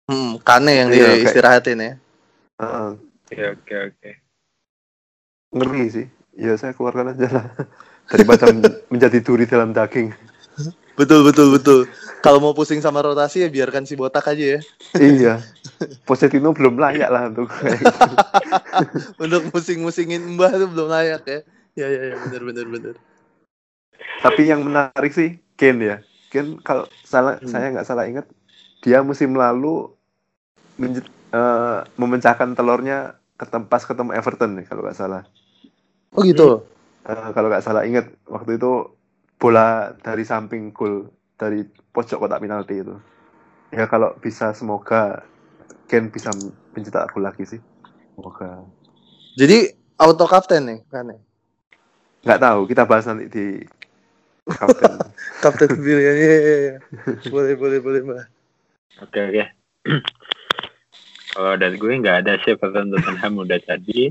[0.07, 1.93] Hmm, Kane yang Iya, kayak- diistirahatin ya.
[2.57, 2.91] Heeh.
[3.27, 4.11] Oke, oke, oke.
[5.53, 6.07] ngeri sih.
[6.37, 7.47] Ya saya keluarkan aja lah
[8.13, 10.13] daripada men- menjadi duri dalam daging.
[10.93, 11.81] Betul betul betul.
[12.21, 14.61] Kalau mau pusing sama rotasi ya biarkan si botak aja ya.
[14.97, 15.35] iya.
[16.09, 18.01] Pochettino belum layak lah untuk kayak gitu.
[19.25, 21.41] Untuk musing-musingin Mbah tuh belum layak ya.
[21.75, 22.95] Ya ya ya benar benar benar.
[24.23, 25.97] Tapi yang menarik sih Kane ya.
[26.33, 27.49] Kane kalau salah Hmm.
[27.49, 28.27] saya nggak salah ingat
[28.83, 29.93] dia musim lalu
[31.33, 35.23] eh, memecahkan telurnya ketem pas ketemu Everton nih kalau nggak salah.
[36.17, 36.65] Oh gitu.
[37.07, 38.93] Eh, kalau nggak salah ingat waktu itu
[39.37, 42.97] bola dari samping gol dari pojok kotak penalti itu.
[43.73, 45.21] Ya kalau bisa semoga
[45.87, 46.33] Ken bisa
[46.73, 47.61] mencetak gol lagi sih.
[48.17, 48.65] Semoga.
[49.37, 51.21] Jadi auto kapten nih Kane.
[52.25, 53.47] Nggak tahu kita bahas nanti di
[54.47, 54.93] kapten.
[55.43, 56.75] Kapten pilihan iya iya iya.
[57.29, 58.25] Boleh boleh boleh Mbah.
[59.05, 59.45] Oke, oke.
[61.37, 64.09] Kalau dari gue nggak ada sih pertandingan Tottenham udah tadi.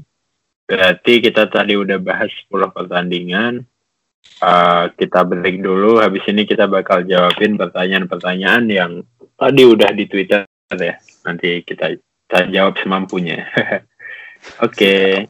[0.65, 3.65] Berarti kita tadi udah bahas 10 pertandingan.
[4.45, 5.97] Eh, kita break dulu.
[5.97, 8.91] Habis ini kita bakal jawabin pertanyaan-pertanyaan yang
[9.37, 10.95] tadi udah di Twitter ya.
[11.25, 13.45] Nanti kita, kita jawab semampunya.
[14.65, 15.25] Oke.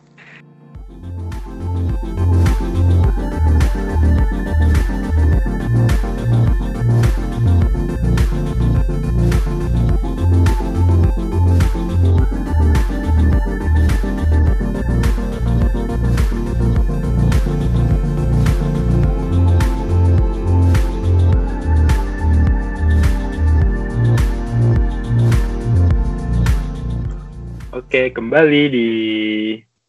[27.95, 28.89] Oke, kembali di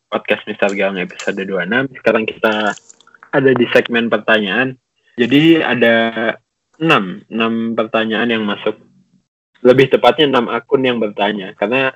[0.07, 0.79] podcast Mr.
[0.79, 1.91] Gang episode 26.
[1.99, 2.71] Sekarang kita
[3.35, 4.79] ada di segmen pertanyaan.
[5.19, 6.39] Jadi ada
[6.79, 6.87] 6,
[7.27, 8.79] 6 pertanyaan yang masuk.
[9.59, 11.51] Lebih tepatnya 6 akun yang bertanya.
[11.59, 11.91] Karena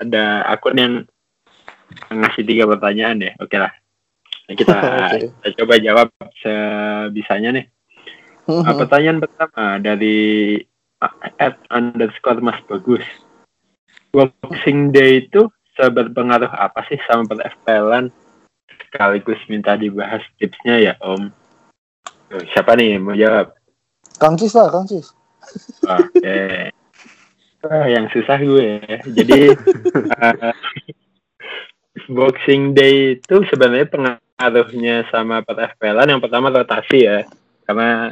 [0.00, 0.94] ada akun yang
[2.08, 3.32] ngasih tiga pertanyaan ya.
[3.44, 3.76] Oke lah.
[4.48, 4.76] Nah, kita,
[5.44, 6.08] kita coba jawab
[6.40, 7.66] sebisanya nih.
[8.48, 10.56] Uh, pertanyaan pertama dari
[11.04, 13.04] uh, at underscore mas bagus.
[14.10, 15.46] Boxing Day itu
[15.78, 18.10] seberpengaruh apa sih sama per FPL-an?
[18.90, 21.30] Sekaligus minta dibahas tipsnya ya Om.
[22.30, 23.54] Tuh, siapa nih yang mau jawab?
[24.18, 25.14] Kang Cis lah Kang Cis.
[25.86, 26.70] Oke.
[27.60, 28.82] Ah, yang susah gue.
[28.82, 28.98] ya.
[29.04, 29.54] Jadi
[30.18, 30.54] uh,
[32.16, 37.22] Boxing Day itu sebenarnya pengaruhnya sama per FPL-an yang pertama rotasi ya.
[37.62, 38.10] Karena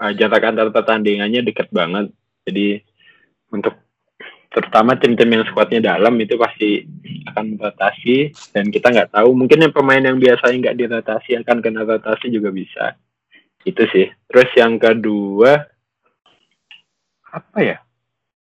[0.00, 2.12] uh, jarak antar pertandingannya dekat banget.
[2.44, 2.84] Jadi
[3.48, 3.87] untuk
[4.48, 6.80] terutama tim-tim yang skuadnya dalam itu pasti
[7.28, 11.84] akan rotasi dan kita nggak tahu mungkin yang pemain yang biasanya nggak dirotasi akan kena
[11.84, 12.96] rotasi juga bisa.
[13.62, 14.08] Itu sih.
[14.32, 15.68] Terus yang kedua
[17.28, 17.76] apa ya?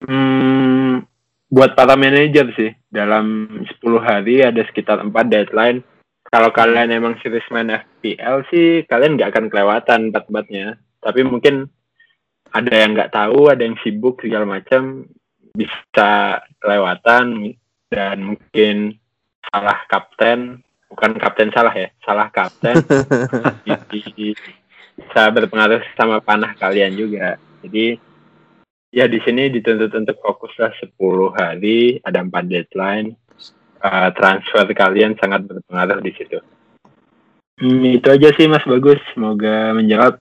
[0.07, 1.03] Hmm,
[1.51, 5.83] buat para manajer sih dalam 10 hari ada sekitar 4 deadline.
[6.31, 10.79] Kalau kalian emang serius main FPL sih kalian nggak akan kelewatan empat-empatnya.
[11.03, 11.67] Tapi mungkin
[12.55, 15.07] ada yang nggak tahu ada yang sibuk segala macam
[15.55, 17.55] bisa kelewatan
[17.91, 18.95] dan mungkin
[19.51, 20.63] salah kapten.
[20.91, 22.75] Bukan kapten salah ya salah kapten.
[24.91, 27.39] Bisa berpengaruh sama panah kalian juga.
[27.63, 27.95] Jadi
[28.91, 30.99] ya di sini dituntut untuk fokuslah 10
[31.31, 33.15] hari ada 4 deadline.
[33.81, 36.37] Uh, transfer kalian sangat berpengaruh di situ.
[37.57, 38.67] Hmm, itu aja sih mas.
[38.67, 38.99] Bagus.
[39.15, 40.19] Semoga menjawab.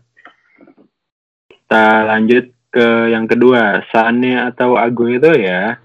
[1.50, 5.76] Kita lanjut ke yang kedua Sane atau Aguero ya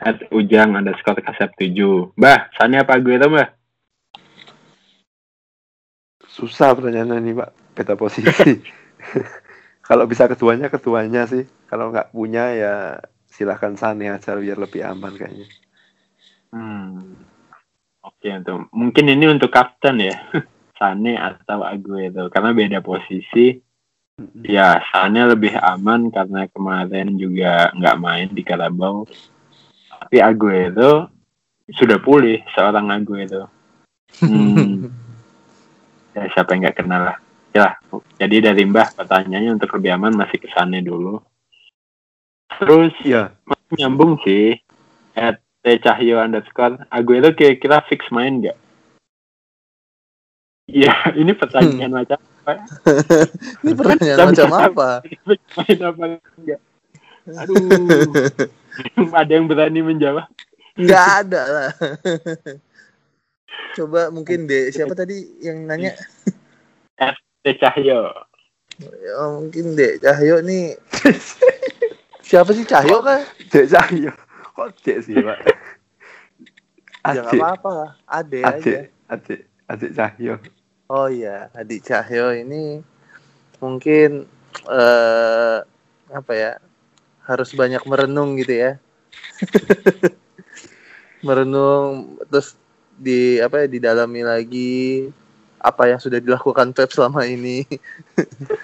[0.00, 3.60] at Ujang underscore kasep 7 Mbah Sane apa Aguero mbah
[6.30, 7.50] Susah pertanyaannya ini Pak.
[7.74, 8.62] Beda posisi.
[9.88, 11.44] Kalau bisa keduanya keduanya sih.
[11.66, 12.74] Kalau nggak punya ya
[13.26, 15.46] silahkan Sane aja biar lebih aman kayaknya.
[16.54, 17.18] Hmm.
[18.00, 20.16] Oke, untuk mungkin ini untuk kapten ya.
[20.78, 23.58] Sane atau Aguero karena beda posisi.
[24.44, 29.08] Ya, Sane lebih aman karena kemarin juga nggak main di Carabao.
[30.00, 31.08] Tapi Aguero
[31.72, 33.48] sudah pulih seorang Aguero.
[34.20, 34.90] Hmm.
[36.16, 37.18] ya siapa yang nggak kenal lah.
[37.50, 37.74] Ya,
[38.22, 41.18] jadi dari Mbah pertanyaannya untuk lebih aman masih ke Sane dulu.
[42.60, 43.34] Terus Iya.
[43.74, 44.58] nyambung sih.
[45.18, 48.56] At Cahyo underscore Aguero kira-kira fix main nggak?
[50.70, 52.28] Iya, ini pertanyaan macam apa?
[52.38, 52.39] ya?
[53.62, 54.88] Ini pertanyaan macam apa?
[55.58, 56.04] Main apa
[56.38, 56.60] enggak?
[57.30, 58.10] Aduh,
[59.20, 60.26] ada yang berani menjawab
[60.80, 61.70] Nggak ada lah.
[63.76, 65.92] Coba mungkin deh siapa tadi yang nanya?
[67.44, 68.08] Teh Cahyo
[68.80, 70.72] Ya, mungkin deh Cahyo nih.
[72.24, 73.20] siapa sih Cahyo kan?
[73.52, 74.12] Cek Cahyo.
[74.56, 75.38] Kok cek sih, Pak?
[77.12, 77.90] Ya apa-apa lah.
[78.08, 78.88] Ade aja.
[79.08, 80.40] Acik, Acik Cahyo.
[80.90, 82.82] Oh iya, Adik Cahyo ini
[83.62, 84.26] mungkin
[84.66, 85.58] eh
[86.10, 86.52] apa ya?
[87.22, 88.72] Harus banyak merenung gitu ya.
[91.26, 92.58] merenung terus
[92.98, 95.06] di apa ya didalami lagi
[95.62, 97.62] apa yang sudah dilakukan Pep selama ini.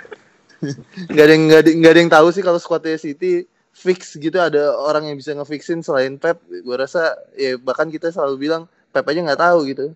[1.14, 4.42] nggak ada yang nggak ada, nggak ada yang tahu sih kalau squadnya City fix gitu
[4.42, 6.42] ada orang yang bisa ngefixin selain Pep.
[6.42, 9.94] Gue rasa ya bahkan kita selalu bilang Pep aja nggak tahu gitu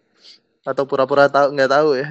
[0.70, 2.08] atau pura-pura tahu nggak tahu ya.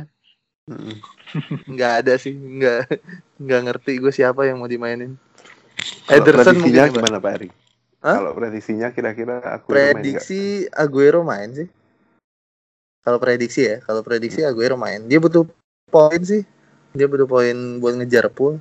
[1.71, 3.01] Nggak ada sih nggak
[3.41, 5.17] nggak ngerti gue siapa yang mau dimainin.
[6.09, 7.21] Ederson mungkin gimana?
[7.21, 7.49] Pak?
[8.01, 8.17] Hah?
[8.21, 11.67] Kalau prediksinya kira-kira aku main prediksi Aguero main sih.
[13.05, 15.05] Kalau prediksi ya kalau prediksi Aguero main.
[15.05, 15.45] Dia butuh
[15.89, 16.45] poin sih.
[16.93, 18.57] Dia butuh poin buat ngejar pool.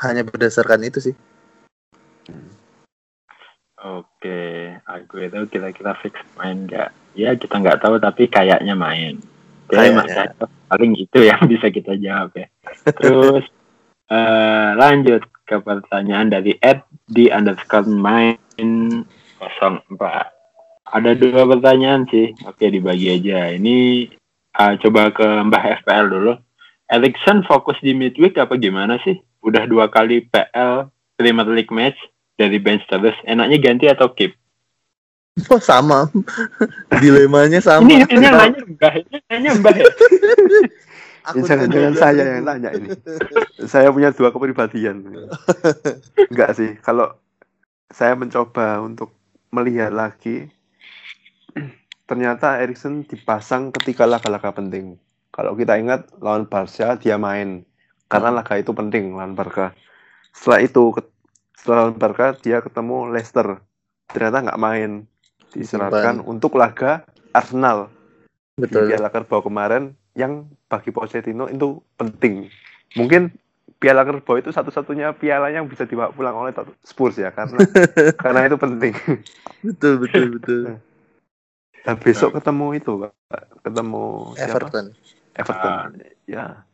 [0.00, 1.14] Hanya berdasarkan itu sih.
[3.78, 9.18] Oke aku itu kira-kira fix main nggak ya kita nggak tahu tapi kayaknya main.
[9.66, 9.98] Kayaknya.
[9.98, 12.46] Mas Cahyo, paling itu yang bisa kita jawab ya.
[12.94, 13.44] Terus
[14.14, 20.38] eh, lanjut ke pertanyaan dari Ed di underscore main 04
[20.88, 22.32] ada dua pertanyaan sih.
[22.48, 23.52] Oke dibagi aja.
[23.52, 24.08] Ini
[24.56, 26.32] eh, coba ke Mbah FPL dulu.
[26.88, 29.20] Erikson fokus di midweek apa gimana sih?
[29.44, 30.88] Udah dua kali PL
[31.20, 31.98] Premier League match
[32.40, 33.12] dari bench terus.
[33.28, 34.32] Enaknya ganti atau keep
[35.52, 36.10] oh sama
[36.98, 39.84] dilemanya sama ini ini yang nanya Mbah ini nanya Mbah ya
[41.28, 42.88] Ini jangan-jangan saya yang nanya ini.
[43.68, 45.28] saya punya dua kepribadian.
[46.32, 47.12] Enggak sih, kalau
[47.92, 49.12] saya mencoba untuk
[49.52, 50.48] melihat lagi,
[52.08, 54.96] ternyata Erikson dipasang ketika laga-laga penting.
[55.28, 57.62] Kalau kita ingat lawan Barca dia main
[58.08, 59.76] karena laga itu penting lawan Barca.
[60.32, 60.96] Setelah itu
[61.52, 63.60] setelah lawan Barca dia ketemu Leicester,
[64.08, 64.90] ternyata nggak main.
[65.52, 67.88] Diserahkan untuk laga Arsenal
[68.58, 72.50] di betul Piala Kerbau kemarin yang bagi Pochettino itu penting.
[72.98, 73.30] Mungkin
[73.78, 77.62] Piala Kerbau itu satu-satunya piala yang bisa dibawa pulang oleh Spurs ya karena
[78.22, 78.94] karena itu penting.
[79.62, 80.62] betul betul betul
[81.86, 83.12] Dan besok ketemu itu Pak.
[83.62, 84.66] ketemu siapa?
[84.66, 84.86] Everton
[85.38, 86.02] Everton.
[86.26, 86.66] Ya.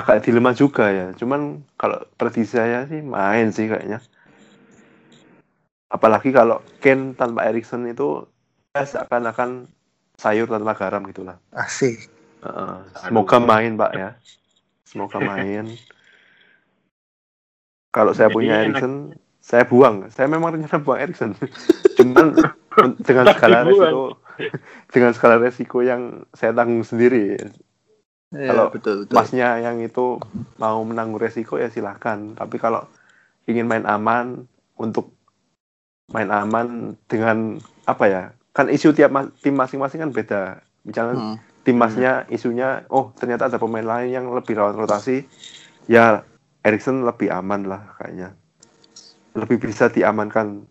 [0.00, 1.12] Agak dilema juga ya.
[1.12, 4.00] Cuman kalau prediksi saya sih main sih kayaknya.
[5.90, 8.22] Apalagi kalau Ken tanpa Erikson itu
[8.72, 9.66] ya seakan-akan
[10.14, 11.36] sayur tanpa garam gitulah.
[11.52, 12.06] asik
[12.40, 12.74] Heeh.
[12.94, 14.10] semoga main Pak ya.
[14.86, 15.66] Semoga main.
[17.90, 18.80] Kalau saya Jadi punya enak.
[18.80, 18.94] Erikson,
[19.42, 20.06] saya buang.
[20.14, 21.34] Saya memang rencana buang Erikson.
[21.98, 22.38] Cuman
[23.02, 23.66] dengan skala Dibuang.
[23.68, 24.04] resiko
[24.94, 27.34] dengan skala resiko yang saya tanggung sendiri.
[28.30, 30.22] Ya, Kalau betul betul Masnya yang itu
[30.56, 32.38] mau menanggung resiko ya silahkan.
[32.38, 32.86] Tapi kalau
[33.50, 34.46] ingin main aman
[34.78, 35.10] untuk
[36.10, 38.22] main aman dengan apa ya?
[38.50, 40.42] Kan isu tiap ma- tim masing-masing kan beda.
[40.82, 41.36] Misalnya Hmm.
[41.60, 45.28] tim masnya isunya oh ternyata ada pemain lain yang lebih rawan rotasi
[45.86, 46.24] ya
[46.64, 48.32] Erikson lebih aman lah kayaknya
[49.36, 50.64] lebih bisa diamankan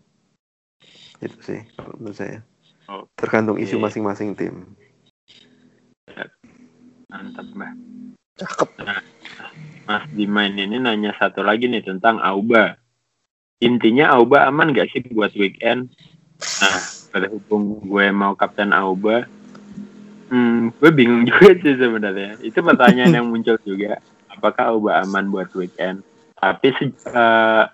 [1.22, 2.42] itu sih kalau menurut saya
[2.90, 3.06] Oke.
[3.14, 4.66] tergantung isu masing-masing tim
[7.06, 7.72] mantap Mbah
[8.34, 8.68] cakep
[9.86, 12.78] Mas Dimain ini nanya satu lagi nih tentang Auba.
[13.60, 15.92] Intinya Auba aman gak sih buat weekend?
[16.40, 16.80] Nah,
[17.12, 19.28] berhubung gue mau kapten Auba,
[20.32, 22.40] hmm, gue bingung juga sih sebenarnya.
[22.40, 24.00] Itu pertanyaan yang muncul juga.
[24.32, 26.00] Apakah Auba aman buat weekend?
[26.40, 27.64] Tapi eh,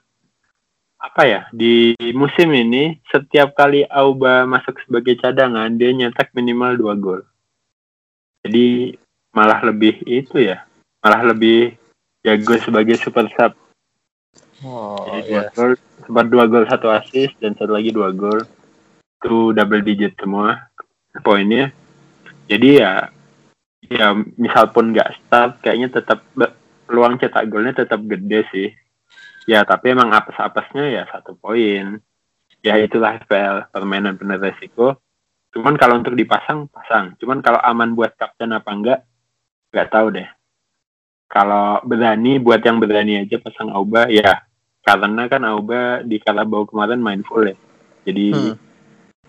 [0.97, 6.95] apa ya di musim ini setiap kali Auba masuk sebagai cadangan dia nyetak minimal dua
[6.99, 7.23] gol.
[8.43, 8.99] Jadi
[9.31, 10.67] malah lebih itu ya,
[11.05, 11.79] malah lebih
[12.27, 13.55] jago sebagai super sub.
[14.65, 15.73] Oh Jadi dua gol,
[16.05, 18.41] sempat dua gol satu assist dan satu lagi dua gol.
[19.21, 20.71] Itu double digit semua
[21.25, 21.73] poinnya.
[22.47, 23.11] Jadi ya
[23.87, 26.23] ya misal pun nggak start kayaknya tetap
[26.87, 28.69] peluang cetak golnya tetap gede sih.
[29.47, 31.99] Ya tapi emang apes-apesnya ya satu poin.
[32.63, 34.99] Ya itulah FPL permainan penuh resiko.
[35.55, 37.15] Cuman kalau untuk dipasang pasang.
[37.23, 39.01] Cuman kalau aman buat kapten apa enggak
[39.71, 40.29] nggak tahu deh.
[41.27, 44.47] Kalau berani buat yang berani aja pasang Auba ya
[44.81, 47.57] karena kan Auba di Carabao kemarin main full ya.
[48.07, 48.55] Jadi Hmm.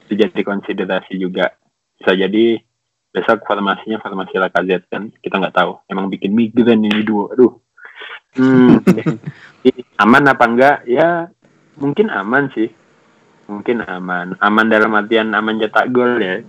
[0.06, 1.52] itu jadi konsiderasi juga.
[1.98, 2.62] Bisa jadi
[3.10, 5.82] besok formasinya formasi Lacazette kan kita nggak tahu.
[5.90, 7.34] Emang bikin migran ini dua.
[7.34, 7.58] Aduh.
[8.38, 8.78] Hmm.
[9.66, 10.78] Jadi, aman apa enggak?
[10.86, 11.34] Ya
[11.76, 12.70] mungkin aman sih.
[13.48, 14.36] mungkin aman.
[14.44, 16.44] Aman dalam artian aman cetak gol ya.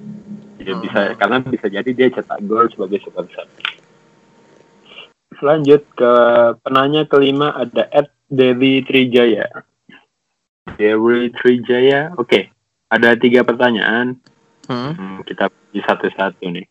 [0.58, 0.82] Dia Hmm.
[0.82, 3.46] bisa karena bisa jadi dia cetak gol sebagai super sub.
[5.38, 6.12] Lanjut ke
[6.66, 9.46] penanya kelima ada Ed Dewi Trijaya.
[10.76, 12.50] Dewi Trijaya, oke.
[12.88, 14.18] Ada tiga pertanyaan.
[14.68, 14.92] Hmm.
[14.92, 16.66] Hmm, kita pergi satu-satu nih.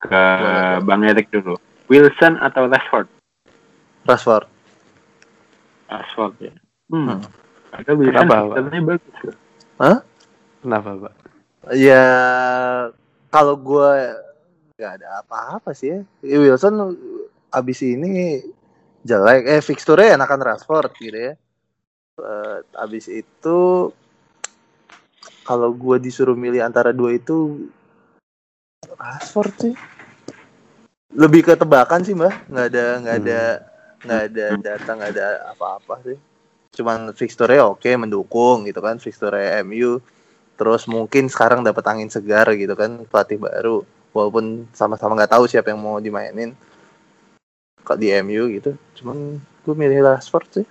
[0.00, 0.84] Ke Boleh.
[0.84, 1.56] Bang Erik dulu.
[1.88, 3.08] Wilson atau Rashford?
[4.04, 4.46] Rashford.
[5.88, 6.52] Rashford ya.
[6.92, 7.16] Hmm.
[7.16, 7.22] Hmm.
[7.70, 8.36] Ada Wilson Kenapa,
[8.82, 9.36] bagus loh.
[10.60, 11.14] Kenapa, Pak?
[11.76, 12.04] Ya
[13.30, 13.92] kalau gue
[14.76, 16.00] nggak ada apa-apa sih ya.
[16.24, 16.96] Ya, Wilson
[17.50, 18.40] abis ini
[19.02, 19.46] jelek.
[19.46, 21.34] Eh fixture enakan Rashford gitu ya.
[22.20, 23.90] Eh, abis itu
[25.44, 27.68] kalau gue disuruh milih antara dua itu
[28.96, 29.74] Rashford sih.
[31.10, 32.48] Lebih ke tebakan sih mbak.
[32.48, 33.40] Nggak ada nggak ada
[34.00, 36.18] nggak ada data nggak ada apa-apa sih.
[36.70, 39.34] Cuman fixture oke mendukung gitu kan fixture
[39.66, 39.98] MU
[40.60, 43.80] terus mungkin sekarang dapat angin segar gitu kan pelatih baru
[44.12, 46.52] walaupun sama-sama nggak tahu siapa yang mau dimainin
[47.98, 50.66] di MU gitu cuman gue milih Rashford sih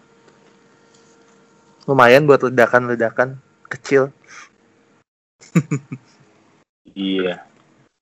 [1.89, 4.14] lumayan buat ledakan-ledakan kecil
[6.99, 7.45] Iya.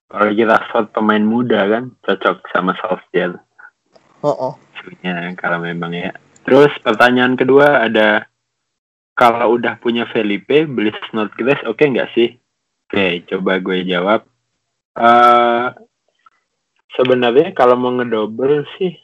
[0.08, 3.36] Kalau kita Rashford pemain muda kan cocok sama Solskjaer.
[4.24, 6.16] oh oh Maksudnya kalau memang ya.
[6.47, 8.26] Terus pertanyaan kedua ada
[9.18, 12.39] kalau udah punya Felipe beli Snodgrass oke nggak sih?
[12.88, 14.24] Oke, coba gue jawab.
[14.97, 15.68] eh
[16.98, 18.98] sebenarnya kalau mau ngedouble sih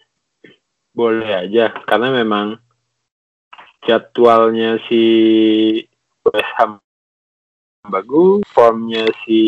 [0.94, 2.58] boleh aja karena memang
[3.86, 5.04] jadwalnya si
[6.26, 6.82] West Ham
[7.88, 9.40] bagus, formnya si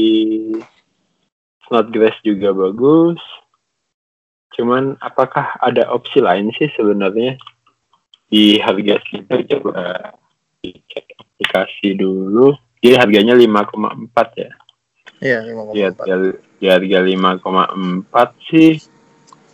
[1.66, 3.20] Snodgrass juga bagus.
[4.56, 7.36] Cuman apakah ada opsi lain sih sebenarnya
[8.28, 10.14] di harga segitu coba
[10.64, 12.56] dicek aplikasi dulu.
[12.84, 14.52] Dia harganya 5,4 ya.
[15.26, 15.40] Iya
[15.74, 16.16] Di harga,
[16.62, 17.00] di harga
[17.42, 18.78] 5,4 sih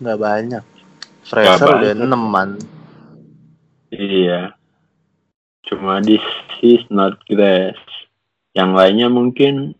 [0.03, 0.63] nggak banyak
[1.23, 2.11] Fraser Nggak udah banyak.
[2.11, 2.49] 6 man
[3.91, 4.55] iya.
[5.67, 6.17] Cuma di
[6.57, 7.77] si Snodgrass.
[8.55, 9.75] Yang lainnya mungkin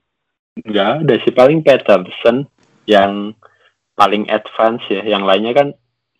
[0.68, 2.48] nggak ada sih paling Peterson
[2.88, 3.36] yang
[3.96, 5.04] paling advance ya.
[5.04, 5.68] Yang lainnya kan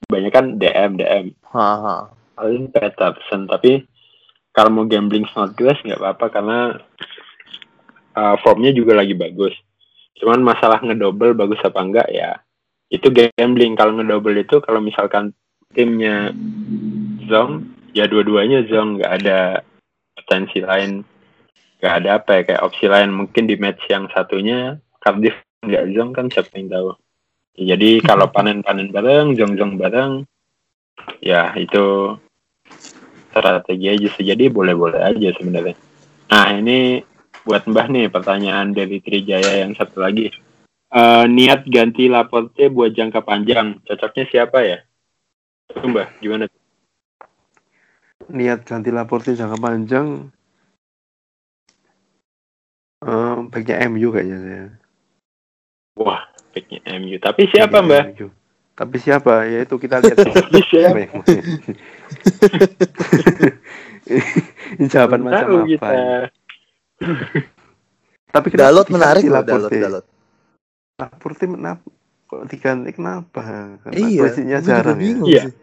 [0.08, 1.26] banyak kan DM DM.
[1.52, 2.10] Haha.
[2.32, 3.86] paling Peterson tapi
[4.50, 6.60] kalau mau gambling Snodgrass nggak apa-apa karena
[8.16, 9.54] uh, formnya juga lagi bagus.
[10.20, 12.40] Cuman masalah ngedouble bagus apa enggak ya
[12.92, 13.74] itu gambling.
[13.80, 15.32] Kalau ngedouble itu kalau misalkan
[15.72, 16.36] timnya
[17.32, 19.00] Zong ya dua-duanya Zong.
[19.00, 19.40] Nggak ada
[20.14, 21.02] potensi lain.
[21.80, 23.16] Nggak ada apa ya kayak opsi lain.
[23.16, 26.90] Mungkin di match yang satunya Cardiff nggak Zong kan siapa yang tahu.
[27.56, 30.28] Jadi kalau panen-panen bareng Zong-Zong bareng
[31.24, 32.14] ya itu
[33.32, 34.28] strategi aja sih.
[34.28, 35.80] Jadi boleh-boleh aja sebenarnya.
[36.32, 37.00] Nah ini
[37.44, 40.30] buat mbah nih pertanyaan dari Trijaya yang satu lagi
[40.92, 44.84] Eh, niat ganti Laporte buat jangka panjang cocoknya siapa ya
[45.72, 46.52] Itu, mbah gimana
[48.28, 50.28] Niat ganti Laporte jangka panjang
[53.02, 54.68] eh baiknya MU kayaknya saya.
[55.96, 56.22] wah
[56.52, 58.28] picknya MU tapi siapa Baiknya mbah MU.
[58.72, 59.46] Tapi siapa?
[59.46, 60.18] Ya itu kita lihat.
[60.26, 61.06] Tapi siapa?
[64.80, 65.68] Ini jawaban macam apa?
[65.70, 65.92] kita?
[68.32, 69.72] Tapi Dalot menarik loh Dalot?
[69.72, 70.06] Dalot
[71.02, 71.84] Laporte kenapa?
[72.32, 73.44] Kok diganti kenapa?
[73.84, 75.02] Karena iya juga jarang ya.
[75.02, 75.44] bingung Iya.
[75.50, 75.54] sih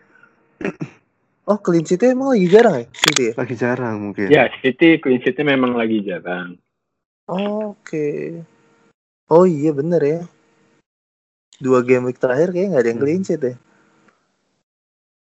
[1.49, 4.26] oh clean sheet-nya emang lagi jarang ya City ya Lagi jarang mungkin.
[4.28, 6.61] ya City clean sheet-nya memang lagi jarang
[7.28, 8.41] Oke.
[9.28, 10.20] Oh iya bener ya.
[11.61, 13.55] Dua game week terakhir kayaknya nggak ada yang clean sheet ya.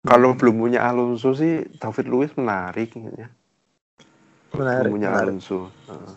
[0.00, 3.28] Kalau belum punya Alonso sih David Luiz menarik kayaknya.
[4.56, 4.90] Menarik.
[4.92, 5.28] Punya menarik.
[5.36, 5.68] Alonso.
[5.88, 6.14] Heeh.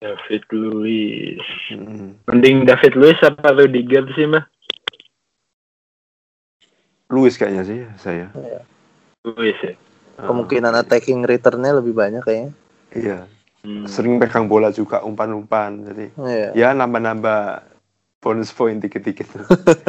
[0.00, 1.44] David Luiz
[1.76, 2.16] Mm-mm.
[2.24, 4.48] mending David Luiz apa Rudiger sih mbah
[7.12, 8.32] Luiz kayaknya sih saya.
[9.28, 9.76] Luiz ya
[10.20, 12.52] Kemungkinan attacking return-nya lebih banyak kayaknya.
[12.92, 13.18] Iya.
[13.60, 13.84] Hmm.
[13.88, 15.84] Sering pegang bola juga umpan-umpan.
[15.92, 16.48] Jadi Iya.
[16.52, 17.40] ya nambah-nambah
[18.20, 19.32] bonus point dikit-dikit.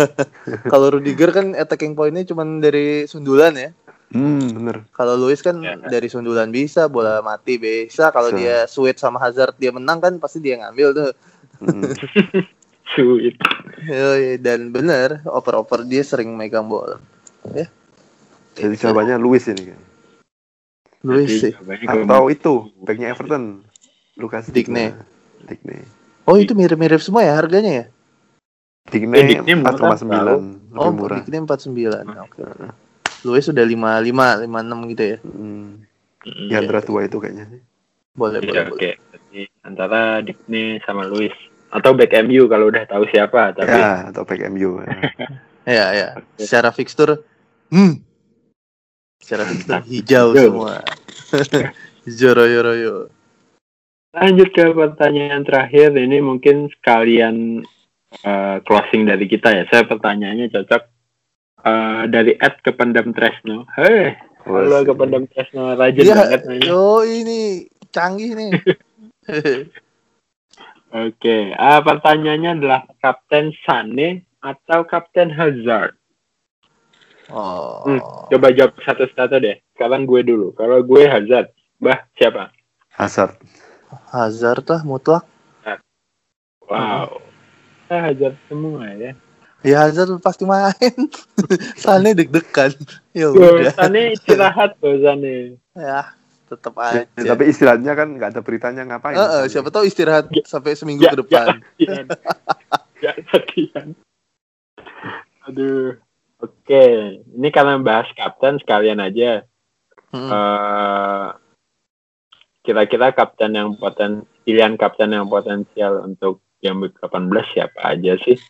[0.71, 3.69] Kalau Rudiger kan attacking point-nya cuma dari sundulan ya.
[4.11, 4.75] Hmm, bener.
[4.91, 5.75] Kalau Luis kan Ya.
[5.75, 8.11] dari sundulan bisa, bola mati bisa.
[8.11, 11.11] Kalau dia sweet sama Hazard dia menang kan pasti dia ngambil tuh.
[11.61, 11.83] Hmm.
[12.91, 13.39] Sweet.
[14.43, 16.99] Dan bener oper-oper dia sering megang bola.
[18.51, 19.71] Jadi jawabannya Luiz ini.
[19.71, 19.87] kayaknya.
[21.07, 21.53] Luis sih.
[21.87, 23.63] Atau itu backnya Everton.
[24.19, 24.91] Lucas Digne.
[25.47, 25.87] Digne.
[26.27, 27.85] Oh itu mirip-mirip semua ya harganya ya?
[28.91, 30.91] Digne Eh, Digne murah 4,9 lebih Oh.
[31.15, 32.05] Dikne 49.
[32.27, 32.41] Oke.
[33.21, 35.17] Luis sudah 55, 56 gitu ya.
[35.21, 35.85] Hmm.
[36.21, 37.61] Mm, Di antara dua itu kayaknya sih.
[38.13, 38.75] Boleh, boleh, Ya, boleh.
[38.77, 38.91] oke.
[39.13, 41.33] Jadi antara Digne sama Luis
[41.71, 44.83] atau back MU kalau udah tahu siapa tapi Ya, atau back MU.
[45.63, 46.07] Iya, iya.
[46.35, 47.21] Secara fixture,
[47.71, 47.93] hmm.
[49.17, 50.81] Secara fixture hijau semua.
[52.05, 53.09] hijau royo-royo.
[54.11, 57.63] lanjut ke pertanyaan terakhir ini mungkin sekalian
[58.19, 59.63] eh, closing dari kita ya.
[59.71, 60.90] Saya pertanyaannya cocok
[61.61, 63.65] eh, dari Ed ke Pendam Tresno.
[63.75, 66.63] Hei, halo ke Pendam Tresno rajin Iya, banget nanya.
[66.65, 67.41] yo ini
[67.89, 68.51] canggih nih.
[70.91, 75.95] Oke, ah, pertanyaannya adalah Kapten Sane atau Kapten Hazard?
[77.31, 77.87] oh.
[77.87, 79.55] Hmm, Coba jawab satu-satu deh.
[79.71, 80.51] Sekarang gue dulu.
[80.51, 81.47] Kalau gue Hazard,
[81.79, 82.51] bah siapa?
[82.91, 83.39] Hazard.
[84.11, 85.23] Hazard lah mutlak.
[86.67, 87.23] Wow.
[87.87, 89.15] Ah, Hazard semua ya.
[89.61, 90.73] Ya Hazard pasti main.
[91.83, 92.73] Sane deg-degan.
[93.13, 93.69] Ya udah.
[93.71, 95.61] Sane istirahat tuh Sane.
[95.77, 96.17] Ya,
[96.49, 97.29] tetap Ya, aja.
[97.29, 99.13] tapi istirahatnya kan nggak ada beritanya ngapain.
[99.13, 101.61] Eh, eh, siapa tahu istirahat sampai seminggu Ya, ke depan.
[101.77, 102.05] latihan.
[102.97, 103.87] ya latihan.
[105.45, 105.97] Aduh.
[106.41, 106.85] Oke,
[107.21, 109.45] ini karena bahas kapten sekalian aja.
[110.09, 110.25] Hmm.
[110.25, 111.27] Eh,
[112.65, 118.41] kira-kira kapten yang poten pilihan kapten yang potensial untuk yang week 18 siapa aja sih?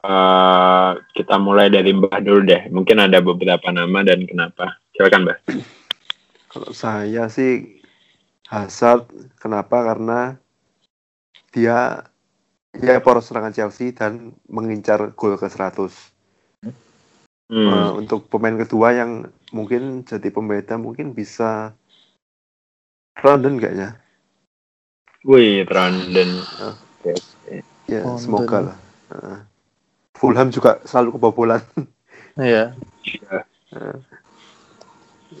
[0.00, 2.72] Eh, kita mulai dari Mbah dulu deh.
[2.72, 4.80] Mungkin ada beberapa nama dan kenapa.
[4.96, 5.38] Silakan Mbah.
[6.48, 7.80] Kalau saya sih
[8.48, 9.84] Hazard, kenapa?
[9.84, 10.36] Karena
[11.52, 12.08] dia
[12.72, 15.92] ya poros serangan Chelsea dan mengincar gol ke 100.
[17.52, 17.68] Hmm.
[17.68, 21.76] Eh, untuk pemain kedua yang mungkin jadi pembeda mungkin bisa
[23.20, 24.00] London kayaknya.
[25.28, 26.30] Wih, Brandon.
[26.58, 26.74] Ah.
[26.74, 27.56] Oke, oke.
[27.86, 28.18] Ya, London.
[28.18, 28.78] semoga lah.
[29.12, 29.51] Eh,
[30.22, 31.58] Fulham juga selalu kebobolan.
[32.38, 32.78] Iya.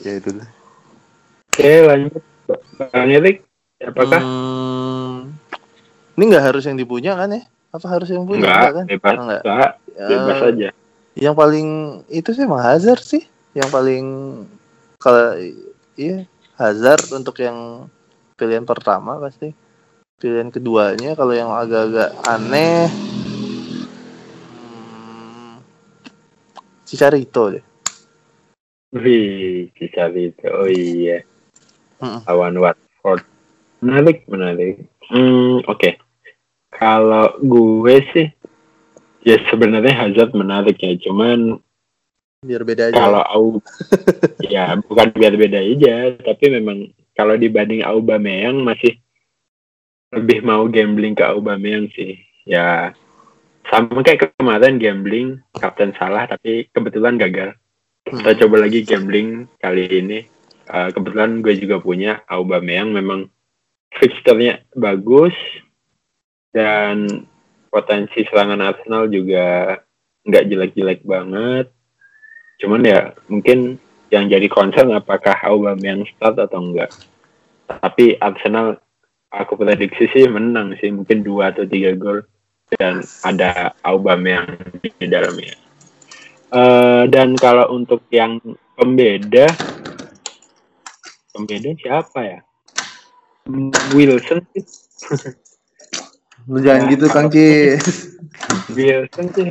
[0.02, 0.48] ya itu lah.
[1.54, 2.22] Oke, lanjut.
[2.90, 3.46] Bang Erik,
[3.78, 4.20] apakah?
[4.20, 5.32] Hmm,
[6.18, 7.46] ini nggak harus yang dipunya kan ya?
[7.70, 8.44] Apa harus yang punya?
[8.44, 8.84] Enggak, kan?
[8.90, 9.12] bebas.
[9.14, 9.42] Oh, enggak.
[9.46, 10.68] Enggak, Ya, bebas aja.
[11.14, 11.68] Yang paling
[12.10, 13.22] itu sih emang Hazard sih.
[13.54, 14.04] Yang paling
[14.98, 15.38] kalau
[15.94, 16.26] iya
[16.58, 17.86] Hazard untuk yang
[18.34, 19.54] pilihan pertama pasti.
[20.18, 23.11] Pilihan keduanya kalau yang agak-agak aneh
[26.92, 27.64] Chicharito deh.
[28.92, 30.44] Wih, dicari itu.
[30.52, 31.24] Oh iya.
[32.04, 32.20] Mm-mm.
[32.28, 33.24] Lawan Watford.
[33.80, 34.84] Menarik, menarik.
[35.08, 35.96] Hmm, oke.
[36.76, 38.28] Kalau gue sih,
[39.24, 40.92] ya sebenarnya Hazard menarik ya.
[41.00, 41.56] Cuman
[42.44, 43.00] Biar beda aja.
[43.00, 43.46] kalau Au,
[44.52, 49.00] ya bukan biar beda aja, tapi memang kalau dibanding Aubameyang masih
[50.12, 52.20] lebih mau gambling ke Aubameyang sih.
[52.44, 52.92] Ya
[53.70, 57.54] sama kayak kemarin gambling kapten salah tapi kebetulan gagal.
[58.02, 58.40] Kita Hmm.
[58.44, 60.18] coba lagi gambling kali ini.
[60.72, 63.30] Eh, kebetulan gue juga punya Aubameyang memang
[63.98, 65.34] fixturnya bagus
[66.54, 67.26] dan
[67.68, 69.78] potensi serangan Arsenal juga
[70.26, 71.70] nggak jelek-jelek banget.
[72.62, 73.78] Cuman ya mungkin
[74.12, 76.92] yang jadi concern apakah Aubameyang start atau enggak.
[77.66, 78.76] Tapi Arsenal
[79.32, 82.20] aku prediksi sih menang sih mungkin dua atau tiga gol
[82.78, 84.48] dan ada Aubameyang
[84.80, 85.56] di dalamnya.
[86.52, 88.36] Eh, dan kalau untuk yang
[88.76, 89.48] pembeda,
[91.32, 92.40] pembeda siapa ya?
[93.96, 94.64] Wilson sih.
[96.50, 98.12] Lu jangan gitu Kang Cis.
[98.76, 99.48] Wilson sih.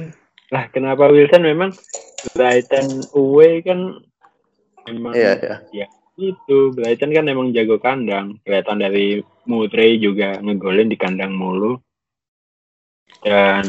[0.51, 1.71] Lah kenapa Wilson memang
[2.37, 3.97] Brighton away kan
[4.85, 5.87] memang Iya, iya.
[6.21, 8.37] itu Brighton kan emang jago kandang.
[8.45, 11.81] Kelihatan dari Murray juga ngegolin di kandang mulu.
[13.21, 13.63] Dan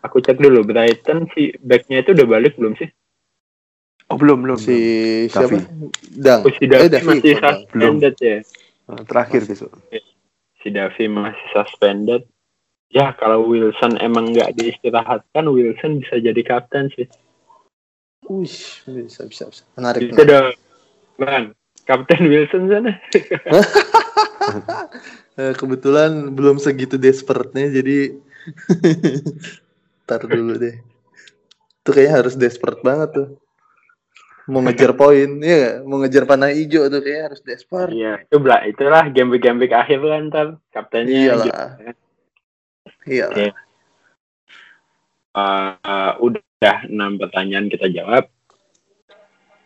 [0.00, 2.86] aku cek dulu Brighton si backnya itu udah balik belum sih?
[4.06, 4.58] Oh belum belum.
[4.58, 4.76] Si
[5.26, 5.58] Davi.
[5.58, 5.58] siapa?
[6.14, 6.40] Dang.
[6.46, 8.38] Oh, si Davi Eh, Davi, masih suspended ya.
[8.38, 8.94] belum.
[8.94, 9.70] Eh, Terakhir besok.
[10.62, 12.22] Si Davi masih suspended.
[12.94, 17.10] Ya kalau Wilson emang nggak diistirahatkan, Wilson bisa jadi kapten sih.
[18.30, 19.62] Uish, bisa bisa bisa.
[19.74, 20.06] Menarik.
[20.14, 20.54] Itu dong,
[21.18, 21.50] bang.
[21.82, 22.92] Kapten Wilson sana.
[25.36, 28.16] Eh, kebetulan belum segitu desperate-nya jadi
[30.06, 30.76] Ntar dulu deh.
[31.82, 33.28] Itu kayaknya harus desperate banget tuh.
[34.46, 35.76] Mau ngejar poin, iya nggak?
[35.86, 37.92] Mau ngejar panah hijau tuh kayaknya harus desperate.
[37.94, 41.14] Iya, itu lah, itulah game-game akhir lah ntar kaptennya.
[41.14, 41.46] Iyalah.
[41.46, 41.62] gitu.
[43.06, 43.34] Iyalah.
[43.34, 43.46] Oke.
[45.36, 48.24] Uh, uh, udah enam pertanyaan kita jawab.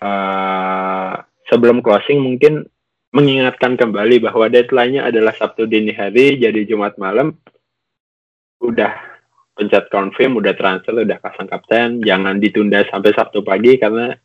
[0.01, 1.21] Uh,
[1.53, 2.65] sebelum closing mungkin
[3.13, 7.37] mengingatkan kembali bahwa deadline-nya adalah Sabtu dini hari, jadi Jumat malam.
[8.61, 9.11] Udah
[9.61, 12.01] pencet confirm, udah transfer, udah pasang kapten.
[12.01, 14.17] Jangan ditunda sampai Sabtu pagi karena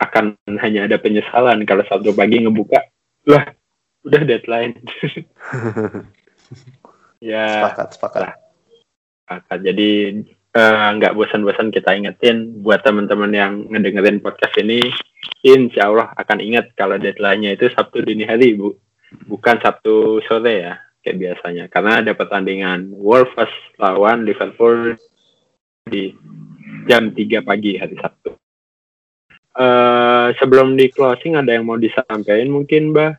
[0.00, 2.80] akan hanya ada penyesalan kalau Sabtu pagi ngebuka.
[3.28, 3.44] Lah,
[4.06, 4.80] udah deadline.
[7.20, 8.20] ya, Sepakat, sepakat.
[9.26, 9.58] sepakat.
[9.60, 9.90] jadi
[10.56, 14.80] eh, nggak bosan-bosan kita ingetin buat teman-teman yang ngedengerin podcast ini,
[15.44, 18.72] insya Allah akan ingat kalau deadline-nya itu Sabtu dini hari, Bu.
[19.28, 20.74] Bukan Sabtu sore ya,
[21.06, 21.64] kayak biasanya.
[21.70, 24.98] Karena ada pertandingan Wolves lawan Liverpool
[25.86, 26.10] di
[26.90, 28.34] jam 3 pagi hari Sabtu.
[29.56, 33.12] eh sebelum di closing ada yang mau disampaikan mungkin, Mbak?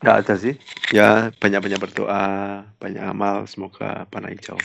[0.00, 0.56] Nggak ada sih.
[0.90, 4.58] Ya banyak-banyak berdoa, banyak amal, semoga panah hijau.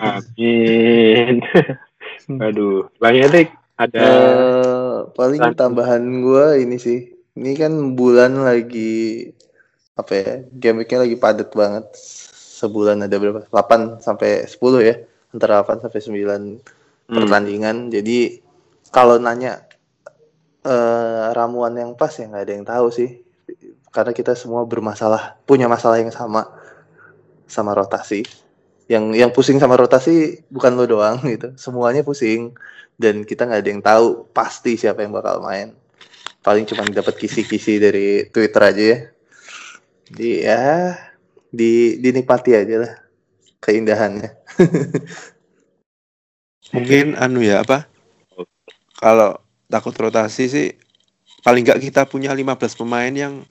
[0.00, 1.44] Amin.
[2.46, 7.15] Aduh, Bang Erik ada Eh, paling tambahan gua ini sih.
[7.36, 9.28] Ini kan bulan lagi
[9.96, 10.32] apa ya?
[10.56, 11.84] Game week-nya lagi padat banget.
[12.56, 13.44] Sebulan ada berapa?
[13.52, 14.96] 8 sampai 10 ya.
[15.36, 16.42] Antara 8 sampai 9
[17.06, 17.86] Hmm, pertandingan.
[17.94, 18.42] Jadi
[18.90, 19.62] kalau nanya
[20.66, 23.10] eh, ramuan yang pas ya nggak ada yang tahu sih.
[23.94, 26.50] Karena kita semua bermasalah, punya masalah yang sama
[27.46, 28.26] sama rotasi.
[28.90, 31.54] Yang yang pusing sama rotasi bukan lo doang gitu.
[31.54, 32.54] Semuanya pusing
[32.98, 35.74] dan kita nggak ada yang tahu pasti siapa yang bakal main.
[36.46, 38.98] Paling cuma dapat kisi-kisi dari Twitter aja ya.
[40.06, 40.94] Jadi ya
[41.50, 42.92] di dinikmati aja lah
[43.58, 44.30] keindahannya.
[46.70, 47.86] Mungkin anu ya apa?
[48.96, 50.66] Kalau takut rotasi sih
[51.42, 53.42] paling nggak kita punya 15 pemain yang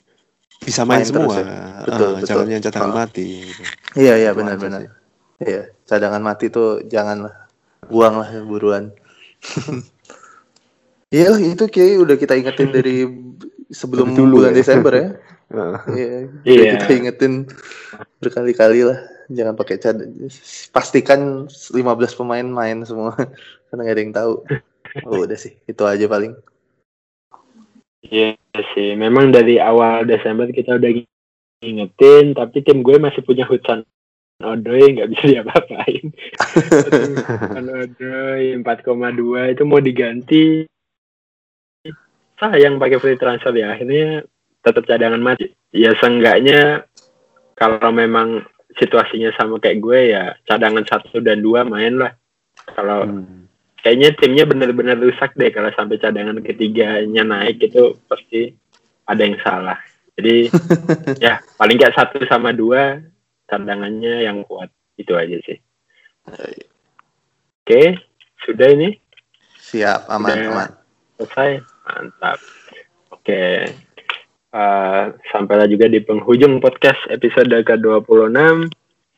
[0.58, 1.38] bisa main, Main terus semua.
[1.38, 1.44] ya?
[1.84, 2.28] Betul, Eh, betul.
[2.32, 2.98] Jangan yang cadangan Ah.
[3.04, 3.28] mati.
[3.46, 3.64] gitu.
[3.96, 4.80] Iya iya Itu benar aja benar.
[4.82, 4.90] sih.
[5.36, 7.36] Iya, cadangan mati tuh jangan lah.
[7.92, 8.96] Buang lah buruan.
[11.14, 13.06] Iya itu kayak udah kita ingetin dari
[13.70, 14.58] sebelum dulu bulan ya.
[14.62, 15.08] Desember ya.
[15.54, 15.78] Heeh.
[16.00, 16.10] Iya,
[16.42, 16.72] udah Iya.
[16.82, 17.34] kita ingetin
[18.18, 19.00] berkali-kali lah.
[19.30, 19.98] Jangan pakai cad.
[20.70, 21.82] Pastikan 15
[22.18, 23.14] pemain main semua
[23.70, 24.34] karena nggak ada yang tahu.
[25.04, 26.34] Oh, udah sih, itu aja paling.
[28.06, 28.38] Iya
[28.78, 30.92] sih, memang dari awal Desember kita udah
[31.60, 33.82] ngingetin, tapi tim gue masih punya Hudson
[34.40, 36.14] Odoi nggak bisa diapa-apain.
[37.50, 40.70] Hudson Odoi 4,2 itu mau diganti.
[42.36, 44.28] Sayang pakai free transfer ya, akhirnya
[44.60, 45.48] tetap cadangan mati.
[45.72, 46.84] Ya seenggaknya
[47.56, 48.44] kalau memang
[48.76, 52.12] situasinya sama kayak gue ya cadangan satu dan dua main lah.
[52.76, 53.48] Kalau Hmm.
[53.80, 58.52] kayaknya timnya benar-benar rusak deh kalau sampai cadangan ketiganya naik itu pasti
[59.06, 59.80] ada yang salah.
[60.20, 60.50] Jadi
[61.26, 63.00] ya paling nggak satu sama dua
[63.48, 65.56] cadangannya yang kuat itu aja sih.
[67.66, 67.98] Oke,
[68.46, 68.98] sudah ini
[69.66, 70.50] Siap, aman, Udah.
[70.54, 70.70] aman.
[71.18, 71.52] selesai,
[71.86, 72.42] mantap.
[73.14, 73.70] Oke,
[74.56, 75.06] Eh,
[75.36, 78.72] sampailah juga di penghujung podcast episode ke-26.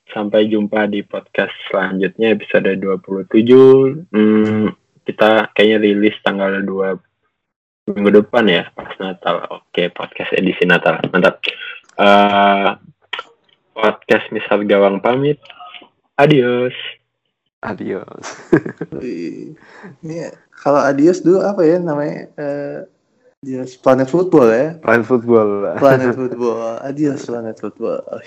[0.09, 4.09] Sampai jumpa di podcast selanjutnya episode 27.
[4.09, 4.74] Hmm,
[5.05, 6.97] kita kayaknya rilis tanggal 2
[7.86, 9.45] minggu depan ya pas Natal.
[9.61, 11.05] Oke, podcast edisi Natal.
[11.13, 11.38] Mantap.
[12.01, 12.70] Eh,
[13.78, 15.38] podcast misal gawang pamit.
[16.18, 16.74] Adios.
[17.65, 18.37] Adios.
[20.05, 22.29] Ini kalau adios dulu apa ya namanya?
[22.37, 22.85] Eh,
[23.41, 24.67] adios Planet Football ya.
[24.85, 25.65] Main football.
[25.81, 26.77] Planet Football.
[26.85, 28.05] Adios Planet Football.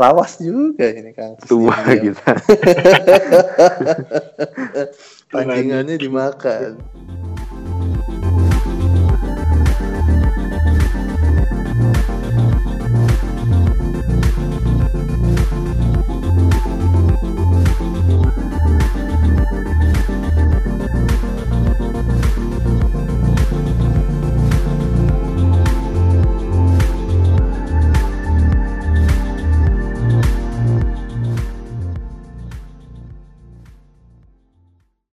[0.00, 1.36] Lawas juga ini Kang.
[1.44, 2.32] Tua kita.
[5.32, 6.80] Pancingannya dimakan.